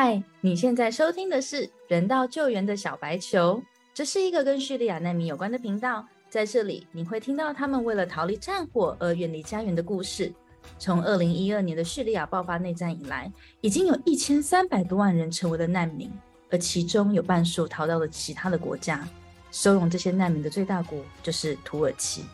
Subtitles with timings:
[0.00, 3.60] 嗨，你现在收听的是人道救援的小白球，
[3.92, 6.06] 这是一个跟叙利亚难民有关的频道。
[6.30, 10.32] 在这里，你会听到他们为了逃离战火而远离家园的故事。
[10.78, 13.28] 从二零一二年的叙利亚爆发内战以来，
[13.60, 16.08] 已经有一千三百多万人成为了难民，
[16.48, 19.04] 而其中有半数逃到了其他的国家。
[19.50, 22.24] 收容这些难民的最大国就是土耳其。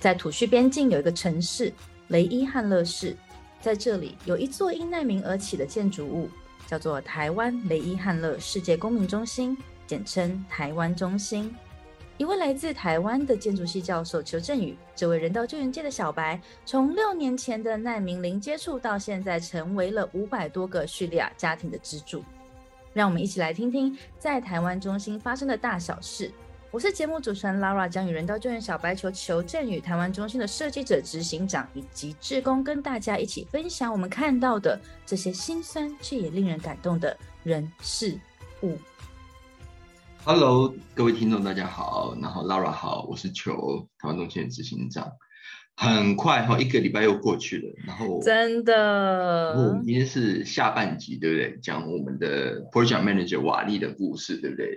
[0.00, 1.72] 在土叙边境有一个城市
[2.08, 3.16] 雷伊汉勒市，
[3.60, 6.28] 在这里有一座因难民而起的建筑物。
[6.74, 11.54] 叫做台湾雷伊汉勒世界公民中心，简称台湾中心。
[12.16, 22.24] 一位来自台湾的建筑系教授邱振宇，这位人道救援界的小白，从六年前的难民零接触，到现在成为了五百多个叙利亚家庭的支柱。
[22.92, 26.28] 让我们一起来听听在台湾中心发生的大小事。
[26.74, 38.18] 我是节目主持人 Lara，将与人道救援小白球求证与台湾中心的设计者、执行长以及志工，跟大家一起分享我们看到的这些心酸却也令人感动的人事
[38.64, 38.76] 物。
[40.24, 45.08] Hello，各位听众，大家好，然后 Lara 好，我是球台湾中心的执行长。
[45.76, 51.56] 很快哈，一个礼拜又过去了，然后真的，我们今天是下半集，对不对？
[51.62, 54.76] 讲我们的 Project Manager 瓦力的故事，对不对？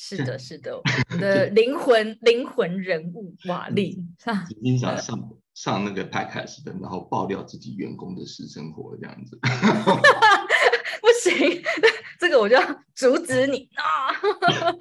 [0.00, 4.00] 是的，是的，我的灵魂灵魂人物瓦力，
[4.62, 9.36] 经常上上那个 podcast 的，然后爆料自己员工的私生活这样子，
[11.02, 11.60] 不行，
[12.20, 12.62] 这个我就要
[12.94, 14.14] 阻止你啊！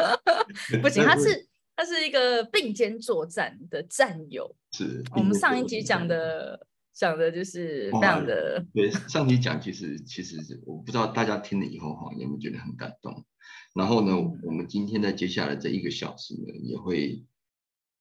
[0.84, 13.26] 不行，他是他是一个并肩作战的战友，是我们上一集讲的讲的就是非常的对，上集讲其实其实我不知道大家听了以后哈有没有觉得很感动。
[13.78, 17.24] 然后呢，我们今天在接下来这一个小时呢，也会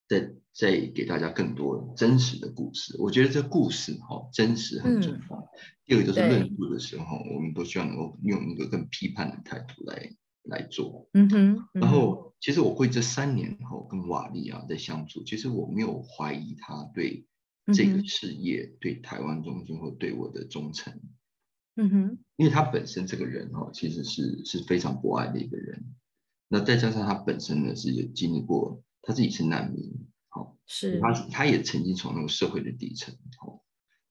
[0.09, 2.97] 再再给大家更多真实的故事。
[2.99, 5.49] 我觉得这故事哈，真实很重要。
[5.85, 10.11] 第二个就是论述的时候，我们都希望能够用一个更批判的态度来
[10.45, 11.09] 来做。
[11.13, 11.69] 嗯哼。
[11.73, 17.27] 然后，其实我会这三年后跟瓦利啊在相处，其实我没有怀疑他对
[17.75, 20.99] 这个事业、对台湾中心或对我的忠诚。
[21.77, 25.95] 嗯哼，因为他本身这个人哈，其实是是非常博爱的一个人。
[26.49, 29.93] 那再加上他本身呢，是也经历过，他自己是难民，
[30.29, 33.63] 好，是他他也曾经从那个社会的底层，好。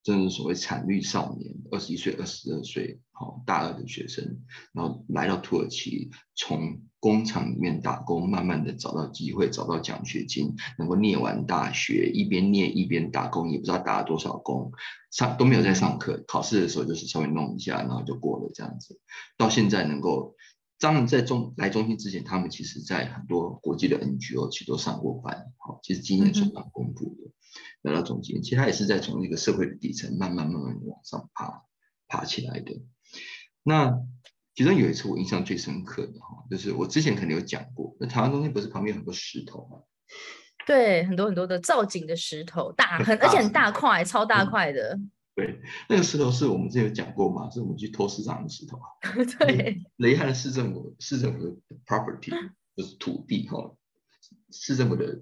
[0.03, 14.71] 真的是所谓惨绿少年，二十一岁、二十二岁，好大二的学生，然后来到土耳其，从工厂里面打工，慢慢的找到机会，找到奖学金，能够念完大学，一边念一边打工，也不知道打了多少工，
[15.11, 18.99] 上都没有在上课，考试的时候就是稍微弄一下，然后就过了这样子。
[19.38, 20.35] 到现在能够，
[20.79, 27.31] 当然在中来中心之前，他们其实在很多国际的 NGO 其实都上过班，好，其实经验是蛮丰富的。
[27.83, 31.61] 来到总监，其实他也是在从一个社会的底层慢慢慢慢往上爬
[32.07, 32.81] 爬起来的。
[33.61, 33.95] 那
[34.55, 39.79] 其中有一次我印象最深刻的哈，就是我之前可能有讲过，那台湾中心不是旁边很多石头吗？
[40.66, 44.99] 对，很多很多的造景的石头，大很而且很大块，超大块的。
[45.35, 48.88] 对，那个石头是我们之前有讲过嘛，是我们去偷市长的石头啊。
[49.39, 51.55] 对，雷汉市政府市政府的
[51.85, 52.31] property
[52.75, 53.75] 就是土地哈，
[54.51, 55.21] 市政府的。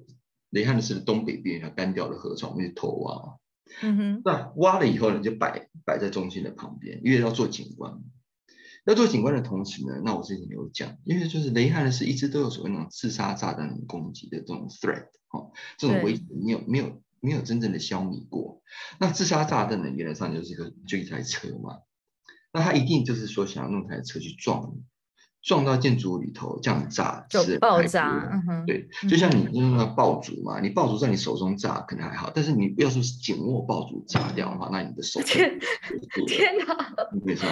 [0.54, 3.40] 雷汉的是东北边，要干掉的河床，我们去偷挖。
[3.82, 7.92] 嗯哼，那挖了以后呢，就摆摆在中心的旁边，因为要做景观。
[8.86, 18.62] 要做警官的同时呢，那我之前有讲，因为就是雷汉的是一直都有所谓那种自杀炸弹攻击的这种 threat，哈，这种威胁没有没有没有真正的消弭过。
[19.00, 21.80] 那自杀炸弹呢，原则上就是一个就一台车嘛，
[22.52, 24.84] 那他一定就是说想要弄台车去撞你。
[25.44, 35.60] 撞到建筑物里头，这样炸是爆炸，对，就像你用那个爆竹嘛，你爆竹在你手中炸可能还好，但是你要是紧握爆竹炸掉的话，那你的手 天
[36.28, 36.96] 天哪，
[37.26, 37.46] 没错，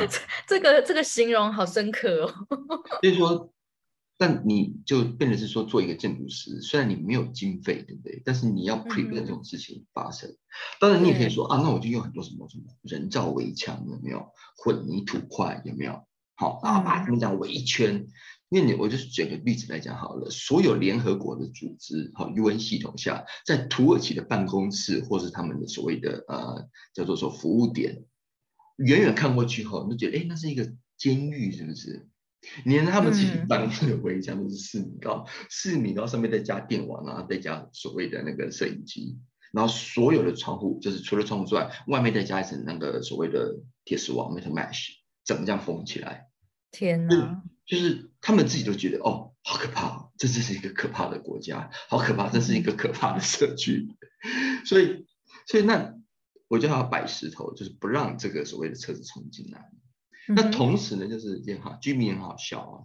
[0.48, 2.34] 这个这个形容好深刻哦。
[3.02, 3.52] 所以说，
[4.18, 8.22] 但你就变成是说做一个建筑师，虽然你没有经费，对不对？
[8.24, 10.34] 但是你要 prevent 这种事情发生。
[10.80, 16.02] 当然你也可以说啊，那我就用很多什么什么人造围墙，有没有混凝土块，有没有？
[16.42, 18.08] 好，然后把他们讲围一圈，
[18.50, 28.06] 因为你我就是举个例子来讲好了，所有联合国的组织，好 UN 系统下，在土耳其的办公室或是他们的所谓的呃叫做说服务点，
[28.78, 32.10] 远远看过去后，你就觉得哎，那是一个监狱是不是？
[32.66, 39.20] 连他们自己办公室的围墙都是四米高，四米高上面再加电网啊，再加所谓的那个摄影机，
[39.54, 44.88] 然后所有的窗户就是除了窗户之外，外面再加一层那个所谓的铁丝网 metal mesh，
[45.24, 46.31] 怎么这样封起来？
[46.72, 47.44] 天哪！
[47.66, 53.88] 就是他们自己都觉得哦，好可怕，这真是一个可怕的国家，好可怕，这是一个可怕的社区。
[54.66, 55.06] 所以，
[55.48, 55.94] 所以那
[56.48, 59.70] 我就要摆石头，就是不让这个所谓的车子冲进来。
[60.28, 62.76] 那同时呢，就是也好，居民很好笑啊，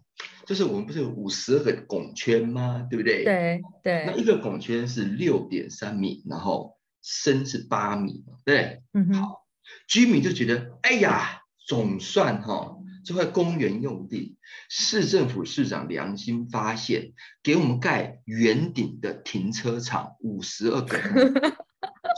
[0.46, 2.86] 就是我们不是有五十二个拱圈吗？
[2.90, 3.24] 对不对？
[3.24, 4.04] 对对。
[4.06, 9.14] 那一个拱圈是六点三米，然后深是八米嘛，对嗯哼。
[9.14, 9.46] 好，
[9.86, 12.75] 居民就觉得，哎呀，总算哈，
[13.06, 14.36] 这块公园用地，
[14.68, 20.98] 市政府市长良心发现，给我们盖圆顶的停车场五十二个，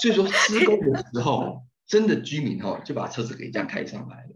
[0.01, 4.31] 所以说施工的时候，真的居民哦就把车子给这样开上来了。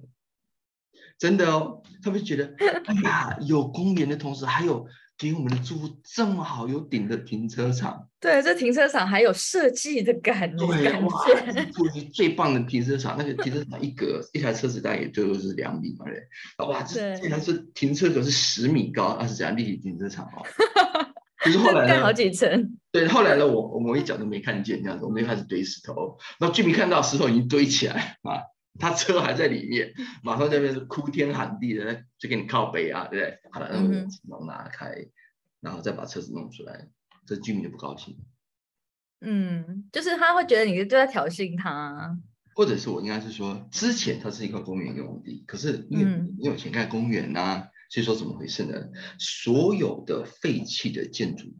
[1.18, 4.86] 真的哦，他们觉得，哎呀，有公园的同时，还有
[5.22, 8.08] 给我们的住户这么好有顶的停车场。
[8.18, 10.66] 对，这停车场还有设计的感觉。
[10.66, 13.14] 对，哇，这是最棒的停车场。
[13.16, 16.66] 那个停车场一格一台车子大概也就是两米嘛，对。
[16.66, 20.42] 哇，这竟然是停车格是十米高，那是怎样立体停车场哦？
[21.46, 22.76] 就是后来呢，好几层。
[22.90, 26.18] 对，后来呢，我我们一脚都没看见这样子，我们就开始堆石头。
[26.40, 28.42] 然后居民看到石头已经堆起来啊。
[28.78, 29.92] 他车还在里面，
[30.22, 33.38] 马上那边是哭天喊地的，就给你靠背啊，对不对？
[33.52, 35.06] 好了，然后只能拿开，
[35.60, 36.88] 然后再把车子弄出来，
[37.26, 38.18] 这居民就不高兴。
[39.20, 42.18] 嗯，就是他会觉得你就在挑衅他，
[42.54, 46.04] 或者是我应该是说，之前它是一块公园用地，可是因为
[46.38, 48.88] 你有钱盖公园呐，所以说怎么回事呢？
[49.18, 51.54] 所有的废弃的建筑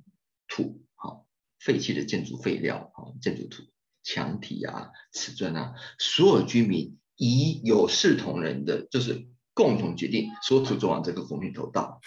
[0.48, 1.26] 土，好，
[1.60, 3.62] 废弃的建筑废料，好，建筑土、
[4.02, 6.98] 墙体啊、瓷砖啊，所有居民。
[7.24, 12.00] 以有视同仁的，就是共同决定，说土就往这个公园头倒，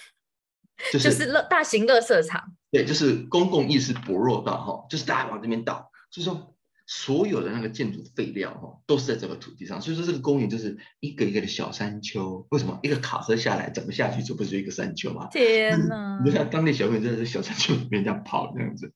[0.91, 2.53] 就是乐大型乐色场。
[2.69, 9.79] 对，就是公共意识薄弱到哈，就是大家往这边倒，就是说所有的那个建筑废料哈，都是在这个土地上。
[9.79, 12.45] 所以说这个公园就是一个一个的小山丘。
[12.50, 12.77] 为什么？
[12.83, 15.29] 一个卡车下来怎么下去，就不是一个山丘吗？
[15.31, 16.21] 天哪！
[16.25, 18.91] 你看当地小朋友真的是小山丘里面这样跑这样子。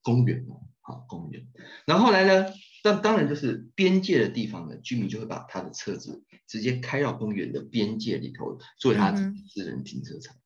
[0.00, 1.44] 公园哦，好公园。
[1.86, 2.46] 然后后来呢？
[2.84, 9.12] 那当然就是边界的地方呢，居民就会把他的车子直接开到公园的边界里头，作为他
[9.48, 10.36] 私人停车场。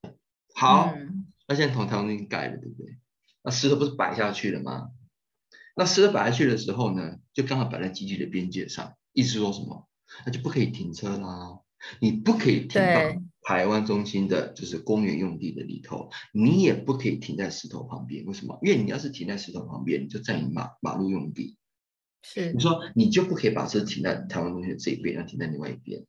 [0.54, 0.94] 好，
[1.46, 2.96] 那现在同台湾已经改了，对不对？
[3.42, 4.90] 那石头不是摆下去了吗？
[5.74, 9.88] 那石头摆下去的时候呢，就刚好摆在基地的边界上，意思说什么？
[10.26, 11.60] 那就不可以停车啦，
[12.00, 18.24] 你不可以停到台湾中心的，就是公园用地的里头，你也不可以停在石头旁边。
[18.26, 18.58] 为什么？
[18.62, 21.56] 因为你要是停在石头旁边，你就占你马马路用地。
[22.22, 26.04] 是，你说你就不可以把车停在台湾中心这一边，要停在另外一边，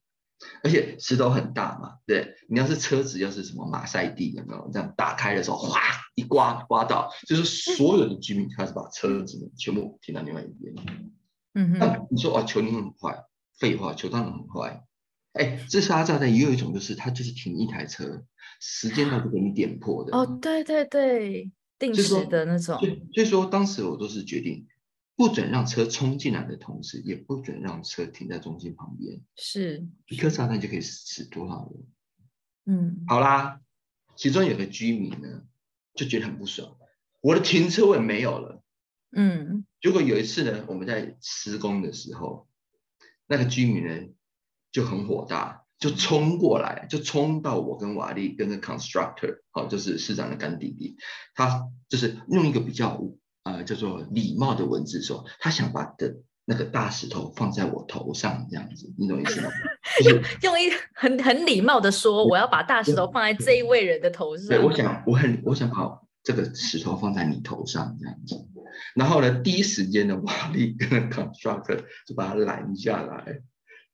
[0.63, 5.81] 而且石头很大嘛，对，你要是车子要是什么马赛地有没有这样打开的时候，哗
[6.15, 10.75] 一刮刮到，就是所有的居民开始把车子全部停到另外一边。
[11.55, 13.25] 嗯哼，那你说哦，球你很快，
[13.57, 14.83] 废话，球当然很坏。
[15.33, 18.23] 哎，自杀炸弹也有一种，就是他就是停一台车，
[18.59, 20.15] 时间都不给你点破的。
[20.15, 22.79] 哦，对对对，定时的那种。
[23.13, 24.67] 所以说当时我都是决定。
[25.23, 29.21] 不准让车冲进来的同时，也不准让车停在中心旁边。
[29.37, 31.87] 是一颗炸弹就可以死多少人？
[32.65, 33.61] 嗯，好啦，
[34.17, 35.43] 其中有个居民呢，
[35.93, 36.75] 就觉得很不爽，
[37.21, 38.61] 我的停车位没有了。
[39.15, 42.49] 嗯，结果有一次呢，我们在施工的时候，
[43.25, 44.09] 那个居民呢
[44.73, 50.97] 就很火大，就冲过来，就冲到我跟瓦力跟那 constructor，好，就是市长的干弟弟，
[51.33, 53.01] 他就是用一个比较。
[53.43, 59.49] 呃，叫做礼貌的文字说，他想把的那个大石头放在我头上，这样子，你懂意思吗？
[60.03, 64.47] 就是用一很很礼貌的说，我要把大石头放在这一位人的头上。
[64.47, 68.47] 对，我想，我很，我想把这个石头放在你头上，这样子。
[68.95, 73.41] 然后呢，第一时间的 瓦力跟 constructor 就把他拦下来，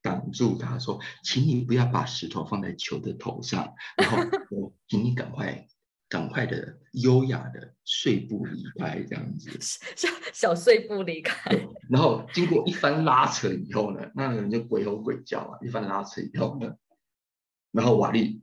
[0.00, 4.18] 挡住他说，请你不要把石头放在球的头上，然后
[4.50, 5.66] 我 请你赶快。
[6.10, 9.50] 赶快的、优雅的碎步离开，这样子，
[9.96, 11.50] 小小碎步离开。
[11.88, 15.58] 然后经过一番拉扯以后呢，那个人就鬼吼鬼叫啊！
[15.62, 16.76] 一番拉扯以后呢，
[17.70, 18.42] 然后瓦力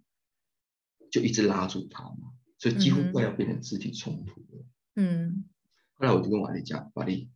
[1.12, 4.66] 就一直拉住他嘛，所以几乎快要变成肢体冲突了。
[4.96, 5.46] 嗯。
[5.96, 7.30] 后来我就跟瓦力讲：“瓦力，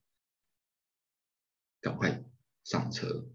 [1.82, 2.24] 赶快
[2.64, 3.28] 上车。”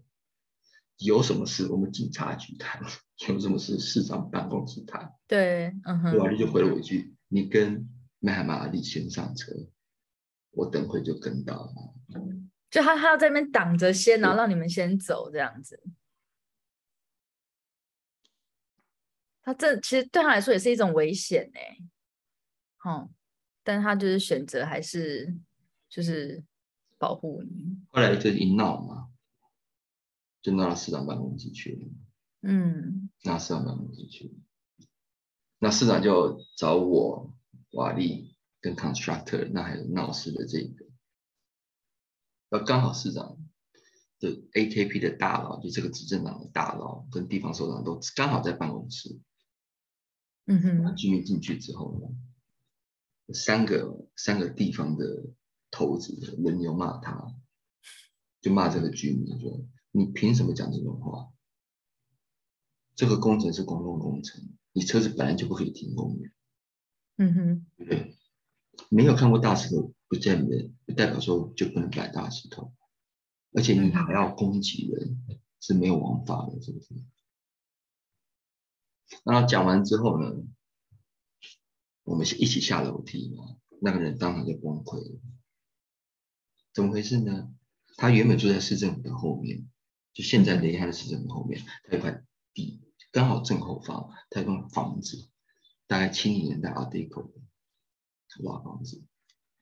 [0.97, 2.81] 有什么事我们警察局谈，
[3.19, 5.13] 有什么事市长办公室谈。
[5.27, 6.17] 对，嗯哼。
[6.17, 9.51] 瓦力就回了我一句：“你跟麦海玛丽先上车，
[10.51, 11.73] 我等会就跟到。”
[12.69, 15.81] 就他他要在那边挡着先，然后让你们先走这样子。
[19.41, 21.77] 他这其实对他来说也是一种危险哎，
[22.83, 23.09] 哦，
[23.63, 25.33] 但他就是选择还是
[25.89, 26.43] 就是
[26.97, 27.79] 保护你。
[27.89, 29.09] 后来就一闹嘛。
[30.39, 31.87] 就闹到市长办公室去了，
[32.49, 34.33] 嗯，拿市长办公室去，
[35.59, 37.35] 那市长就找我
[37.71, 40.85] 瓦力跟 constructor，那还有闹事的这个，
[42.49, 43.37] 那刚好市长
[44.19, 49.19] 的 AKP 的大佬，就这个执政党的大佬跟地方首长都刚好在办公室。
[50.45, 55.33] 嗯哼，居民进去之后呢，三个三个地方的
[55.69, 57.35] 头子轮流骂他，
[58.39, 61.33] 就骂这个居民说：“你凭什么讲这种话？
[62.97, 66.33] 这个工程是公共工程，你车子本来就不可以停公园。”
[67.17, 68.17] 嗯哼，对不对？
[68.89, 72.73] 没有看过大石头，不见人不代表说就不能摆大石头，
[73.53, 75.23] 而且你还要攻击人，
[75.59, 76.87] 是没有王法的，是不是？
[79.23, 80.43] 然后讲完之后呢，
[82.03, 85.19] 我们是一起下楼梯嘛，那个人当场就崩溃了。
[86.73, 87.53] 怎么回事呢？
[87.95, 89.67] 他原本住在市政府的后面，
[90.13, 92.23] 就现在雷汉的市政府后面，他有块
[92.53, 92.79] 地，
[93.17, 95.27] 刚好正后方，他有栋房子，
[95.87, 97.41] 大概七零年代 Art Deco 的
[98.43, 99.03] 老房子。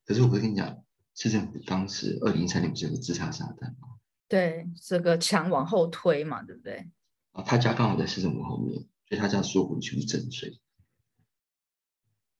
[0.03, 0.83] 可是我跟你讲，
[1.15, 3.87] 市政府当时二零一三年不是有个自杀炸弹吗？
[4.27, 6.91] 对，这个墙往后推嘛，对不对？
[7.31, 8.85] 啊，他家刚好在市政府后面。
[9.07, 10.59] 所以他家所有去震碎，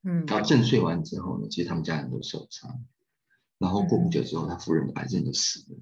[0.02, 2.84] 嗯，然后震碎完之后呢，其实他们家人都受伤，
[3.60, 5.80] 然后过不久之后，他夫人的癌症就死了，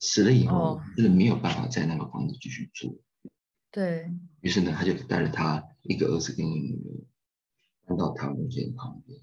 [0.00, 3.02] 死了以后真的没有办法在那个房子继续住，
[3.74, 4.08] 对
[4.40, 7.02] 于是呢，他就带着他一个儿子跟一个女儿
[7.84, 9.20] 搬到台湾中心旁边，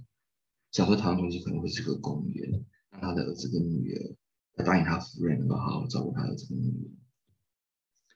[0.71, 4.17] 想说台湾中心可能会是个公园，让他的儿子跟女儿，
[4.55, 6.91] 他答应他夫人能够好好照顾他儿子跟女儿。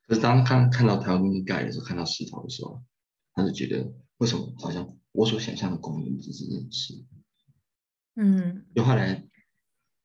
[0.08, 2.84] 可是当看看到台湾中心盖的时候，看到石头的时候，
[3.32, 7.06] 他就觉得为什么好像我所想象的公园只是这件事？
[8.16, 9.26] 嗯，就后来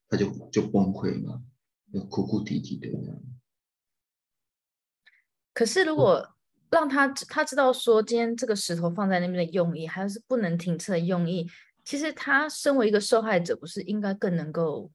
[0.07, 1.43] 他就就崩溃嘛，
[1.91, 3.21] 就哭哭啼啼的这样。
[5.53, 6.35] 可是如果
[6.69, 11.47] 让他他知道说今天这个石头放在那边的用意，还是不能停车的用意，
[11.83, 14.91] 其实他身为一个受害者，不是应该更能够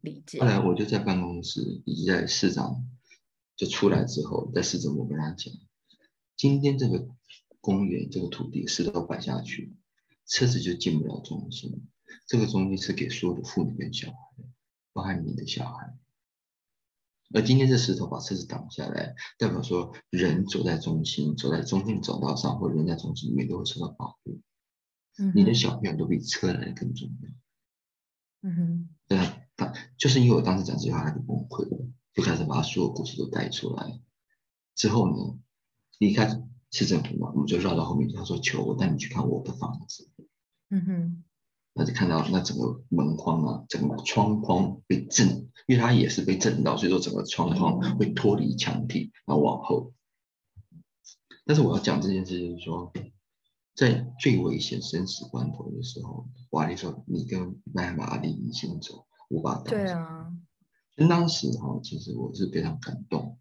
[0.00, 0.40] 理解？
[0.40, 2.84] 后来我就在办公室以及在市长。
[3.56, 5.52] 就出来之后，在市政府跟他讲，
[6.34, 7.06] 今天这个
[7.60, 9.76] 公园这个土地石头摆下去，
[10.26, 11.86] 车子就进不了中心。
[12.26, 14.16] 这个中心是给所有的妇女跟小孩，
[14.94, 15.94] 包含你的小孩。
[17.32, 24.40] 而今天这石头把车子挡下来，代表说人走在中心，走在中心走道上，或人在中心里面都会受到保护。
[25.34, 27.30] 你的小朋友都比车来的更重要。
[28.42, 31.86] 嗯哼，对啊，他就是因为我当时讲这句话，他就崩溃了。
[32.12, 34.00] 就开始把他所有故事都带出来，
[34.74, 35.38] 之后呢，
[35.98, 40.10] 离开市政府嘛，我们就绕到后面，他说：“求我带你去看我的房子。”
[40.70, 41.24] 嗯哼，
[41.72, 49.92] 那就看到那整个门框啊，整个窗框被震，因为它也是被震到，所以说整个窗框会脱离墙体，然后往后。
[51.46, 52.92] 但是我要讲这件事，就是说，
[53.74, 60.32] 在最危险生死关头的时候，瓦力说：“你跟麦玛丽，你先走，我把对啊。”
[61.08, 63.38] 当时哈，其实我是非常感动。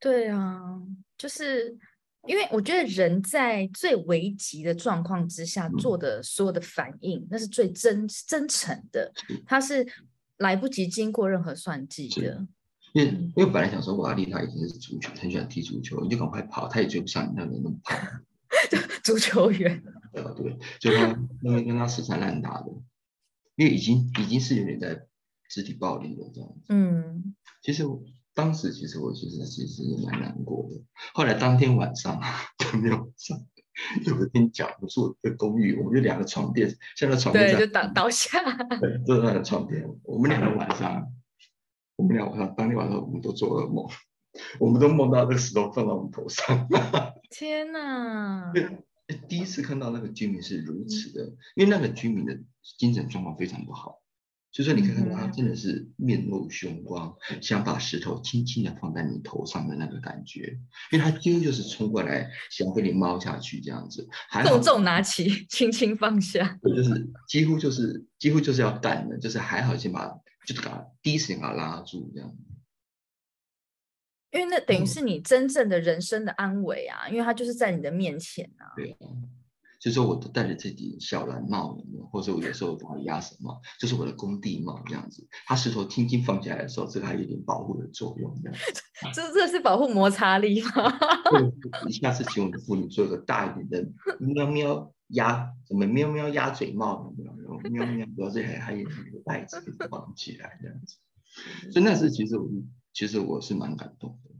[0.00, 0.82] 对啊，
[1.16, 1.78] 就是
[2.26, 9.12] 因为我觉得人在最危急的状况之下做的所有的反应，那是最真真诚的，
[9.46, 9.86] 他是
[10.38, 12.46] 来不及经过任何算计的。
[12.92, 17.96] 因为因为本来想说瓦利他已经是足球，很喜欢踢足球，你就赶快跑，他也追不上你那个人那么跑。
[19.02, 19.82] 足球员。
[20.12, 22.70] 对 对，就他那边跟他死缠烂打的，
[23.56, 25.06] 因为已经已经是有点在。
[25.48, 27.82] 肢体暴力了这样子，嗯，其实
[28.34, 30.80] 当时其实我其实其实也蛮难过的。
[31.14, 32.20] 后来当天晚上，
[32.56, 33.38] 当天晚上
[34.06, 38.38] 有一天讲不住的公寓，我们就两个床垫，现在床垫对就倒倒下，
[38.80, 39.86] 对，就是那个床垫。
[40.02, 41.06] 我们两个晚上，
[41.96, 43.86] 我们俩晚上当天晚上我们都做噩梦，
[44.58, 46.68] 我们都梦到那个石头放到我们头上。
[47.30, 48.52] 天哪！
[49.28, 52.38] 第一次看到那个居民是如此的，因为那个居民的
[52.78, 54.01] 精神状况非常不好。
[54.52, 60.58] 就说你看看到他真的是面露凶光，想把石头轻轻的放在你头上的那个感觉，
[60.90, 64.06] 因为他几乎就是冲过来想给你猫下去这样子，
[64.44, 70.06] 重重拿起， 轻轻放下，就是几乎就是几乎就是要干的，就是还好先把
[70.46, 72.30] 就是把第一时间把他拉住这样，
[74.32, 78.76] 因为那等于是你真正的人生的安危啊，因为他就是在你的面前啊。
[78.76, 78.94] 对。
[79.82, 81.76] 就是我都戴着这顶小蓝帽，
[82.12, 85.26] 或者我有时候把它压什么，就是我的工地帽这样子。
[85.44, 88.32] 它石头轻轻放下来的时候，这个还有点保护的作用。
[89.12, 90.70] 这这是保护摩擦力吗？
[91.84, 100.96] 你下次请我的妇女做一个大一点的喵喵鸭，什么喵喵鸭嘴帽，有没有喵喵，主要是还还有那个袋子给绑起来这样子。
[101.72, 102.48] 所以那是其实我
[102.92, 104.30] 其实我是蛮感动的。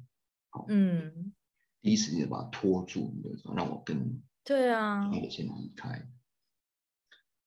[0.50, 1.32] 好，嗯，
[1.80, 3.12] 第一时间把它拖住，
[3.56, 4.22] 让我跟。
[4.44, 6.08] 对啊，我先离开。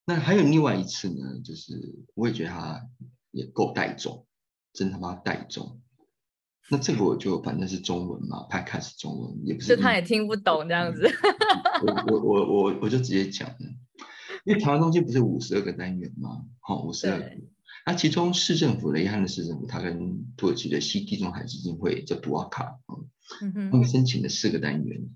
[0.05, 1.73] 那还有另外一次呢，就是
[2.13, 2.87] 我也觉得他
[3.31, 4.27] 也够带种，
[4.71, 5.81] 真他妈带种。
[6.69, 11.07] 那这个我就反正是中文嘛，他开始中文也不是，就他也听不懂这样子。
[11.83, 13.57] 我我我我我就直接讲了，
[14.45, 16.45] 因为台湾中心不是五十二个单元吗？
[16.59, 17.29] 好，五十二个。
[17.85, 22.79] 那其中市政府雷汉的市政府，他跟土耳其的西地中海基金会叫杜瓦卡，
[23.41, 25.15] 嗯，他们申请了四个单元，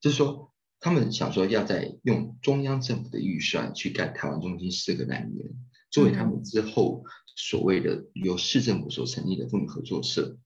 [0.00, 0.53] 就是说
[0.84, 5.50] 他们想说要在用中央政府的预算去盖台湾中心四个单元，
[5.90, 7.02] 作为他们之后
[7.34, 10.36] 所谓的由市政府所成立的妇女合作社。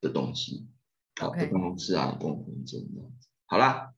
[0.00, 0.68] 的东西，
[1.16, 3.26] 好，的办公室啊，公共空间这样子。
[3.46, 3.92] 好啦，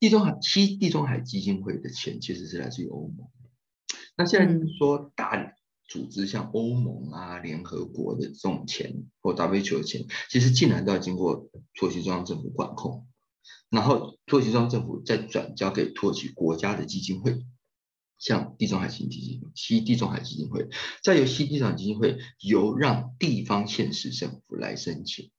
[0.00, 3.28] 地中海西地中海基金会的钱其实是来自于欧盟。
[4.16, 5.54] 那现在就是说大
[5.86, 13.06] 组织像欧盟啊、联合国的这种钱或 WHO 的钱，其实进来都要经过土耳其中央政府管控，
[13.70, 17.44] 然后土耳其中央政府再转交给土耳其国家的基金会。
[18.18, 20.70] 像地中海型基金会、西地中海基金会，
[21.02, 25.30] 再由西地中海基金会由让地方县市政府来申请。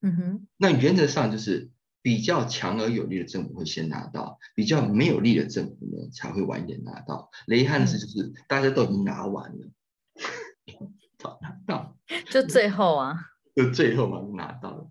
[0.00, 1.70] 嗯哼，那原则上就是
[2.02, 7.30] 比较强而有力的政府会先拿到，比较没有力的政府呢才会晚一点拿到。
[7.46, 9.68] 雷汉是就是大家都已经拿完了，
[11.40, 11.96] 拿到
[12.30, 13.14] 就最后啊，
[13.54, 14.90] 就最后嘛拿到了，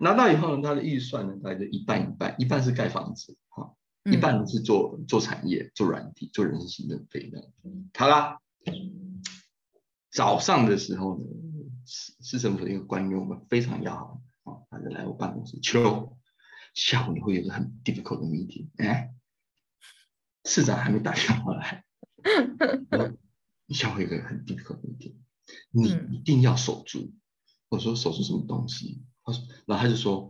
[0.00, 3.74] 拿到以后呢，他的预算呢大概就一半一半，一半是盖房子，哈。
[4.04, 7.50] 一半是做做产业、做软体、做人事行政费的。
[7.92, 8.38] 好啦，
[10.10, 11.24] 早上的时候呢，
[11.84, 15.58] 市市政府的一个官员，我们非常要好啊，他就来我办公室。
[15.60, 16.16] 求
[16.72, 19.12] 下午你会有个很 difficult 的 meeting，哎，
[20.44, 21.84] 市长还没打电话来，
[23.68, 25.16] 下午有个很 difficult meeting，
[25.70, 27.12] 你一定要守住。
[27.68, 29.02] 我说守住什么东西？
[29.28, 30.28] 他说，然后他就说。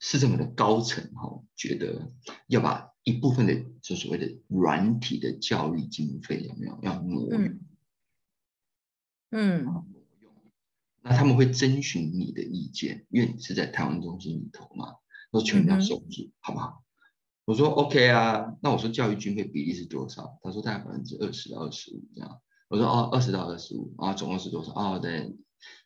[0.00, 2.12] 市政府的高层哈觉得
[2.46, 7.58] 要把一部分的就所谓的软体的教育经费有没有要挪用？
[9.30, 9.64] 嗯，
[11.00, 14.96] 那他们会征询你的意见，因为你是在台湾中心里头嘛，
[15.30, 16.84] 都全要守住，好不好？
[17.46, 20.38] 我说 OK 啊，那我说教育经费比例是多少？
[20.42, 22.42] 他说大概百分之二十到二十五这样。
[22.68, 24.72] 我说哦，二十到二十五啊，总共是多少？
[24.72, 25.34] 哦，对，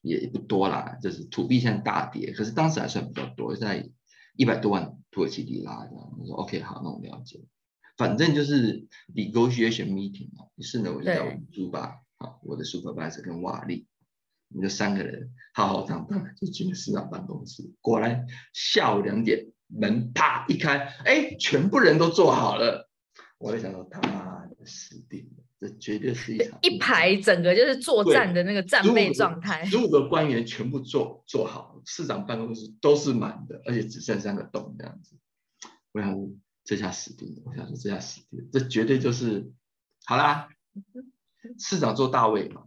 [0.02, 3.90] 也不多啦，就是土币现在大跌，可是当时还算比较多，在。
[4.36, 7.40] 一百多万土耳其里拉这样，我说 OK 好，那我了解。
[7.96, 13.88] 反正就是 negotiation meeting 啊，于是呢我就叫朱巴，好，我的 supervisor 跟瓦力，
[14.50, 17.68] 我们就三个人浩浩荡荡就进了市长办公室。
[17.80, 22.88] 果然下午两点门啪一开，哎，全部人都坐好了。
[23.38, 25.44] 我在想说他妈的死定了。
[25.60, 35.16] 这绝对是一场一排整个就是作战的那个战备状态，十五个官员全部坐坐好，市长办公室都是满的，而且只剩三个洞这样子。
[35.92, 36.16] 我想
[36.64, 39.52] 这下死定了，我想说这下死定了，这绝对就是
[40.04, 40.48] 好啦。
[41.58, 42.64] 市长坐大位嘛，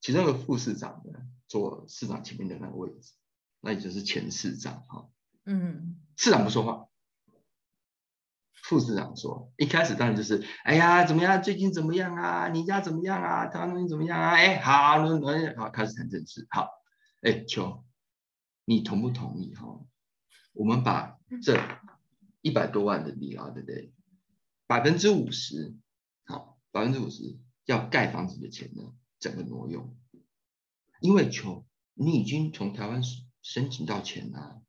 [0.00, 3.12] 其中一个副市长呢坐市长前面的那个位置，
[3.60, 5.08] 那也就是前市长哈。
[5.44, 6.86] 嗯，市长不说话。
[8.70, 11.42] 副市长说：“一开始当然就是，哎呀，怎么样？
[11.42, 12.46] 最近怎么样啊？
[12.50, 13.46] 你家怎么样啊？
[13.46, 14.30] 台湾东西怎么样啊？
[14.36, 15.00] 哎，好，
[15.56, 16.46] 好，开始谈政治。
[16.50, 16.68] 好，
[17.20, 17.84] 哎，秋，
[18.64, 19.52] 你同不同意？
[19.56, 19.80] 哈，
[20.52, 21.60] 我们把这
[22.42, 23.92] 一百多万的利啊，对不对？
[24.68, 25.76] 百分之五十，
[26.26, 29.96] 好，百分之五十要盖房子的钱呢，整个挪用。
[31.00, 33.02] 因为秋，你已经从台湾
[33.42, 34.62] 申请到钱了。”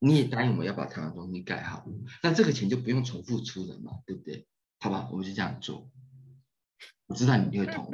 [0.00, 1.84] 你也答应我们要把台湾东西盖好，
[2.22, 4.46] 那这个钱就不用重复出了嘛，对不对？
[4.80, 5.90] 好吧，我们就这样做。
[7.06, 7.90] 我知道你一定会同意。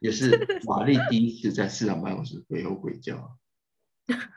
[0.00, 0.32] 也是
[0.66, 3.38] 瓦力第一次在市长办公室鬼吼鬼叫。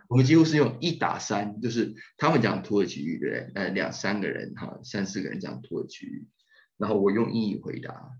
[0.08, 3.52] 我们几乎是用一打三，就是他们讲土耳其语对不对？
[3.56, 6.28] 呃，两三个人哈，三四个人讲土耳其语，
[6.78, 8.12] 然后我用英语回答。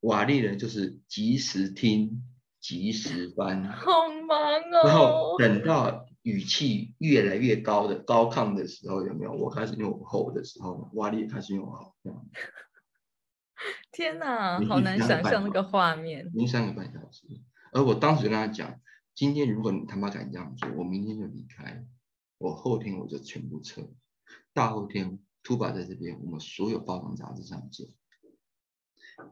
[0.00, 2.24] 瓦力人就是及时听，
[2.60, 3.92] 及时翻，好
[4.26, 4.38] 忙
[4.72, 4.88] 哦。
[4.88, 6.04] 然后等到。
[6.22, 9.32] 语气越来越高的高亢的时候，有没有？
[9.32, 11.94] 我开始用吼的时候，瓦力开始用吼。
[13.92, 16.28] 天哪，好难想象那个画面。
[16.34, 17.26] 已经三个半小时，
[17.72, 18.80] 而我当时跟他讲：
[19.14, 21.86] 今天如果你他妈敢这样做，我明天就离开，
[22.38, 23.88] 我后天我就全部撤，
[24.52, 27.88] 大后天突把在这边，我们所有报章杂志上见。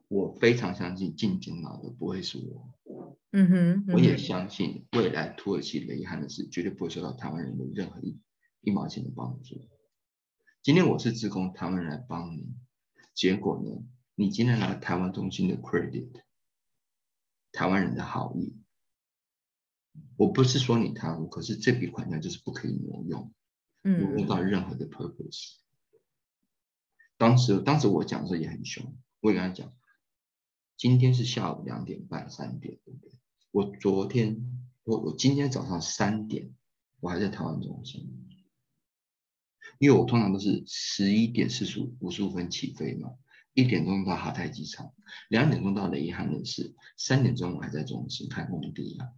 [0.09, 8.21] 我非常相信进京拿的不会是我，嗯哼，我也相信未来土耳其雷汉的事绝对不会受到台湾人的任何一
[8.61, 9.69] 一毛钱的帮助。
[10.63, 12.53] 今天我是自工，台湾人来帮你，
[13.15, 13.85] 结果呢，
[14.17, 16.11] 你今天拿台湾中心的 credit，
[17.53, 18.57] 台湾人的好意，
[20.17, 23.33] 我不是说你贪污，可是这笔款项就是不可以挪用，
[23.83, 25.55] 挪用到任何的 purpose。
[27.17, 29.73] 当时，当时我讲的时候也很凶，我也跟他讲，
[30.77, 33.13] 今天是下午两点半、三点，对不对？
[33.51, 34.37] 我昨天，
[34.85, 36.55] 我我今天早上三点，
[37.01, 38.29] 我还在台湾中心，
[39.79, 43.15] 因为我通常都是十一点四十五五十五分起飞嘛，
[43.55, 44.95] 一点钟到哈泰机场，
[45.29, 49.13] 两点钟到雷伊汉人士，三点钟我还在中心看工地啊。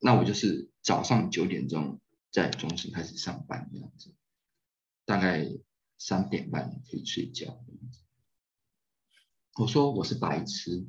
[0.00, 4.14] 那我就是早上九点钟在中心开始上班这样子，
[5.04, 5.48] 大概。
[6.00, 7.60] 三点半可以睡觉。
[9.56, 10.86] 我说我是白痴，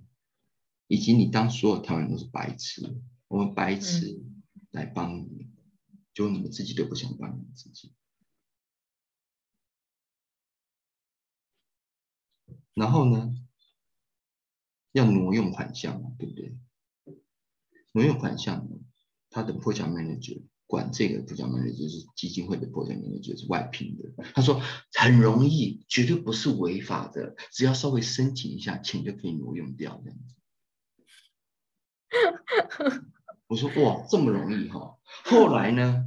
[0.89, 4.23] 以及你当所有台湾人都是白痴，我们白痴
[4.71, 5.47] 来帮你，
[6.15, 7.93] 就你们自己都不想帮你们自己。
[12.73, 13.35] 然后呢，
[14.91, 16.57] 要挪用款项，对不对？
[17.91, 18.77] 挪用款项呢，
[19.29, 20.41] 他的破产 manager。
[20.65, 24.23] 管这个不叫 manager，就是基金会的破产 manager 是外聘的。
[24.33, 24.59] 他说
[24.93, 30.35] 很容易，绝对不是违法的，只要稍微申请一下，钱就可以挪用掉这样子。
[33.47, 34.97] 我说哇，这么容易哈？
[35.25, 36.05] 后来呢，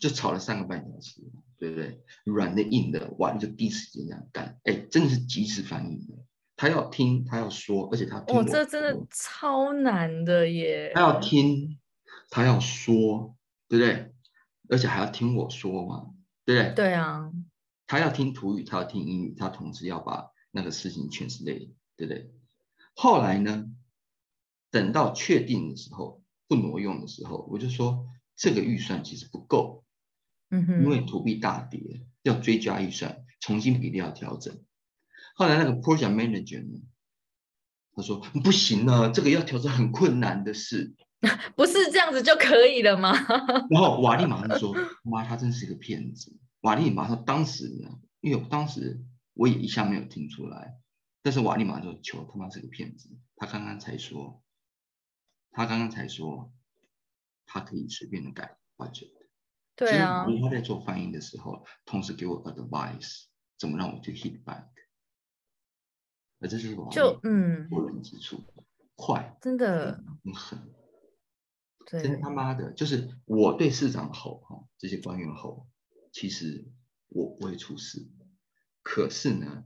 [0.00, 1.20] 就吵了三个半小时，
[1.58, 2.02] 对不对？
[2.24, 6.14] 软的硬的，完，就第一时间这样干，哎，真的是及时反应的。
[6.56, 10.92] 他要听，他要说，而且他哦，这真的超难的耶。
[10.94, 11.78] 他要听，
[12.30, 13.34] 他要说。
[13.70, 14.14] 对不对？
[14.70, 16.14] 而且还要听我说嘛，
[16.46, 16.74] 对不对？
[16.74, 17.30] 对啊。
[17.86, 22.32] 他要听土语，他要听英语，他同时要把那个事情全是累，对不对？
[22.94, 23.66] 后来呢，
[24.70, 29.84] 等到确定的时候，不挪用的时候，我就说这个预算其实不够，
[30.50, 31.80] 嗯哼，因为土币大跌，
[32.22, 34.58] 要追加预算，重新比例要调整。
[35.34, 36.80] 后来那个 project manager 呢，
[37.92, 40.94] 他说不行啊，这个要调整很困难的事。
[41.56, 43.12] 不是这样子就可以了吗？
[43.70, 49.04] 然后瓦利马上说：“妈，他真是一个骗子。”瓦利马上当时呢，因为当时
[49.34, 50.74] 我也一下没有听出来，
[51.22, 53.10] 但是瓦利马就求他妈是个骗子。
[53.34, 54.40] 他刚刚才说，
[55.58, 56.52] 他刚刚才说，
[57.44, 59.10] 他可以随便的改 budget。
[59.74, 60.24] 对啊。
[60.24, 63.24] 他在做翻译的时候，同时给我 advice
[63.58, 64.68] 怎么让我去 hit back。
[66.38, 68.44] 那这就是我就嗯过人之处，
[68.94, 70.72] 快，真的很狠。
[71.86, 75.66] 真他妈的，就是我对市长吼哈，这些官员吼，
[76.12, 76.70] 其实
[77.08, 78.08] 我不会出事，
[78.84, 79.64] 可是呢，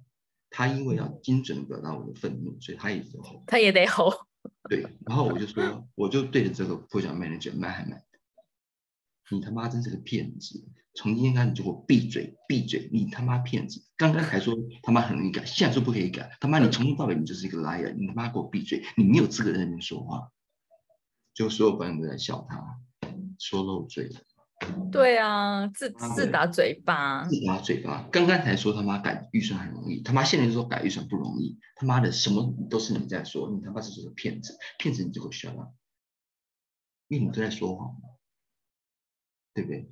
[0.49, 4.22] 他因为要精准的表达我的愤怒，所以他也得吼，他也得吼。
[4.69, 8.03] 对，然后我就说，我就对着这个破脚 manager 卖还卖，
[9.31, 10.65] 你他妈真是个骗子！
[10.95, 12.91] 从今天开始就给我闭嘴，闭嘴！
[12.93, 13.83] 你他妈骗子！
[13.97, 17.95] 刚刚还说他妈很容易改，现在说不可以改，他妈你从头到尾你就是一个 liar！
[17.95, 18.85] 你他妈给我闭嘴！
[18.97, 20.31] 你没有资格在那边说话。
[21.35, 22.79] 就所有朋友都在笑他，
[23.39, 24.21] 说漏嘴了。
[24.91, 28.07] 对啊，自自打嘴巴，自打嘴巴。
[28.13, 31.59] 刚刚才说他妈改预算很容易，他妈现在就说改预算不容易。
[31.77, 35.73] 他妈的，什么都是你在说，你他妈是个骗子，骗子你就会笑了，
[37.09, 37.97] 因为你都在说谎，
[39.55, 39.91] 对不对？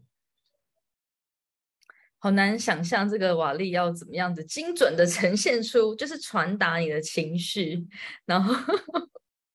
[2.19, 7.89] 好难想象这个瓦力要怎么样子精准的呈现出，就是传达你的情绪，
[8.27, 8.55] 然后。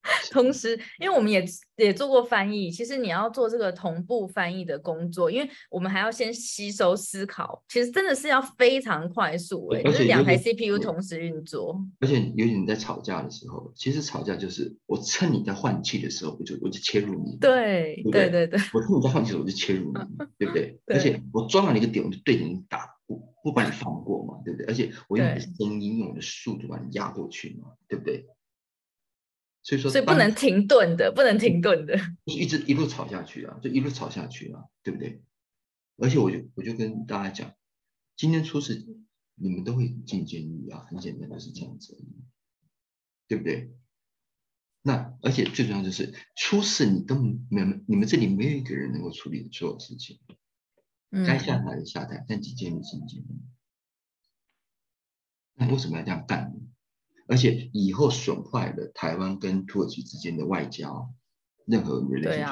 [0.31, 1.43] 同时，因为我们也
[1.77, 11.79] 也做过翻译，其实你要做这个同步翻译的工作，因为我们还要先吸收思考，其实真的是要非常快速哎，就是两台 CPU 同时运作。
[11.99, 17.37] 而且，尤其你在吵架的时候，其实吵架就是我趁你在换气的时候，我就我就切入你。
[17.39, 19.99] 对对对对，我趁你在换气的时候，我就切入你，
[20.37, 20.79] 对不对？
[20.87, 24.67] 而且我抓到你一个点，我就对着你打，不不把你放过嘛，对不对？
[24.67, 28.27] 而且我用我的声音，用我的速度把你压过去嘛，对不对？
[29.65, 35.23] 所以说，所以不能停顿的，不能停顿的，就是一直一路吵下去啊，就一路吵下去啊，对不对？
[35.97, 37.55] 而且我就我就跟大家讲，
[38.15, 38.85] 今天出事，
[39.33, 41.97] 你们都会进监狱啊，很简单就是这样子，
[43.27, 43.73] 对不对？
[44.83, 47.15] 那而且最重要就是出事，你都
[47.49, 50.19] 没有，你们这里没有一个人能够处理所有事情，
[51.25, 53.41] 该下台的下台，但进监狱进监狱，
[55.55, 56.59] 那为什么要这样干呢？
[57.27, 61.13] 而且以后损坏了台湾跟土耳其之间的外交，
[61.65, 62.43] 任何人类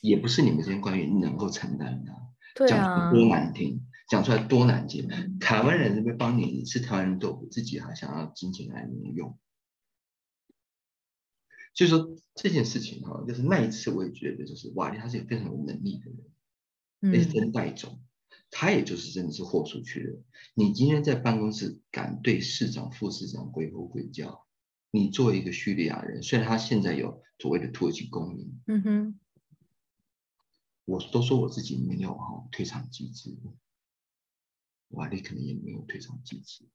[0.00, 2.12] 也不是你们这些官员能够承担的。
[2.54, 5.08] 对啊，多难听，讲出来多难听。
[5.38, 9.38] 台湾人这边帮你吃台湾人豆腐，自己还想要金钱来挪用。
[11.74, 16.18] 所以说这件事情哈，就是那一次我也觉得，就是瓦力他是一个非常有能力的人。
[17.02, 18.02] 那分带种，
[18.50, 20.22] 他也就是真的是豁出去了。
[20.54, 24.46] 你今天在办公室敢对市长、副市长鬼吼鬼叫，
[24.90, 29.20] 你作为一个叙利亚人，虽然他现在有所谓的土耳其公民，嗯哼，
[30.84, 33.38] 我都说我自己没有哈退场机制，
[34.88, 36.68] 瓦力可能也没有退场机制。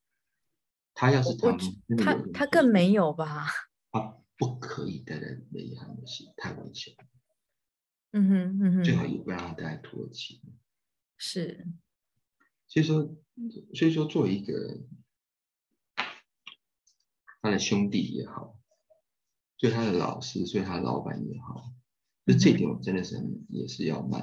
[0.93, 1.57] 他要是他
[1.97, 3.47] 他他更没有吧？
[3.91, 6.95] 他不可以待在雷汉的是太危险。
[8.11, 10.41] 嗯哼嗯哼，最好也不让他待在土耳其。
[11.17, 11.67] 是，
[12.67, 13.15] 所以说，
[13.73, 14.81] 所以说，作为一个
[17.41, 18.59] 他的兄弟也好，
[19.57, 21.73] 对他的老师，对他的老板也好，
[22.25, 23.15] 就这一点，我真的是
[23.49, 24.21] 也是要蛮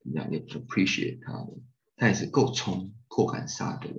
[0.00, 1.58] 怎么样，也 appreciate 他的。
[1.94, 3.96] 他也是够冲、够敢杀的人，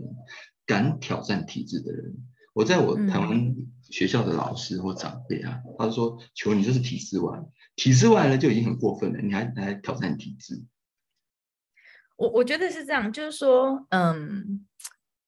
[0.66, 2.18] 敢挑战体制的人。
[2.54, 3.56] 我在我台湾
[3.90, 7.40] 学校的老师或长辈啊，他说：“求你就是体制外，
[7.78, 10.66] 体制外呢就已经很过分了，你还来挑战体制。”
[12.16, 14.66] 我我觉得是这样，就是说，嗯，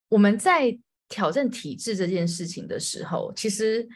[0.10, 0.78] 我们在
[1.10, 3.88] 挑战体制这件事情的时候，其实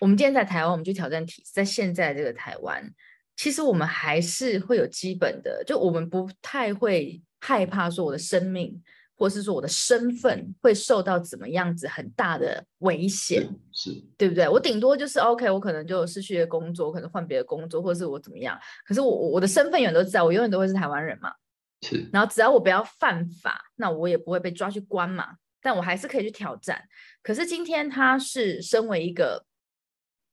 [0.00, 2.92] 我们今天在台湾，我们去挑战体制，在现在这个台湾，
[3.36, 8.82] 其实我们还是会有基本的，就我们不太会害怕说我的生命。
[9.20, 14.48] 或是说我的身份会受到怎么样子很大的危险，是对不对？
[14.48, 18.56] 我顶多就是 OK，我可能就失去了工作，可能换别的工作，或者是我怎么样。
[18.86, 21.32] 可是我我的身份永远都在，我永远都会是台湾人嘛。
[21.82, 22.08] 是。
[22.12, 25.36] 然后只要我不要犯法，那我也不会被抓去关嘛。
[25.60, 26.88] 但我还是可以去挑战。
[27.22, 29.44] 可是今天他是身为一个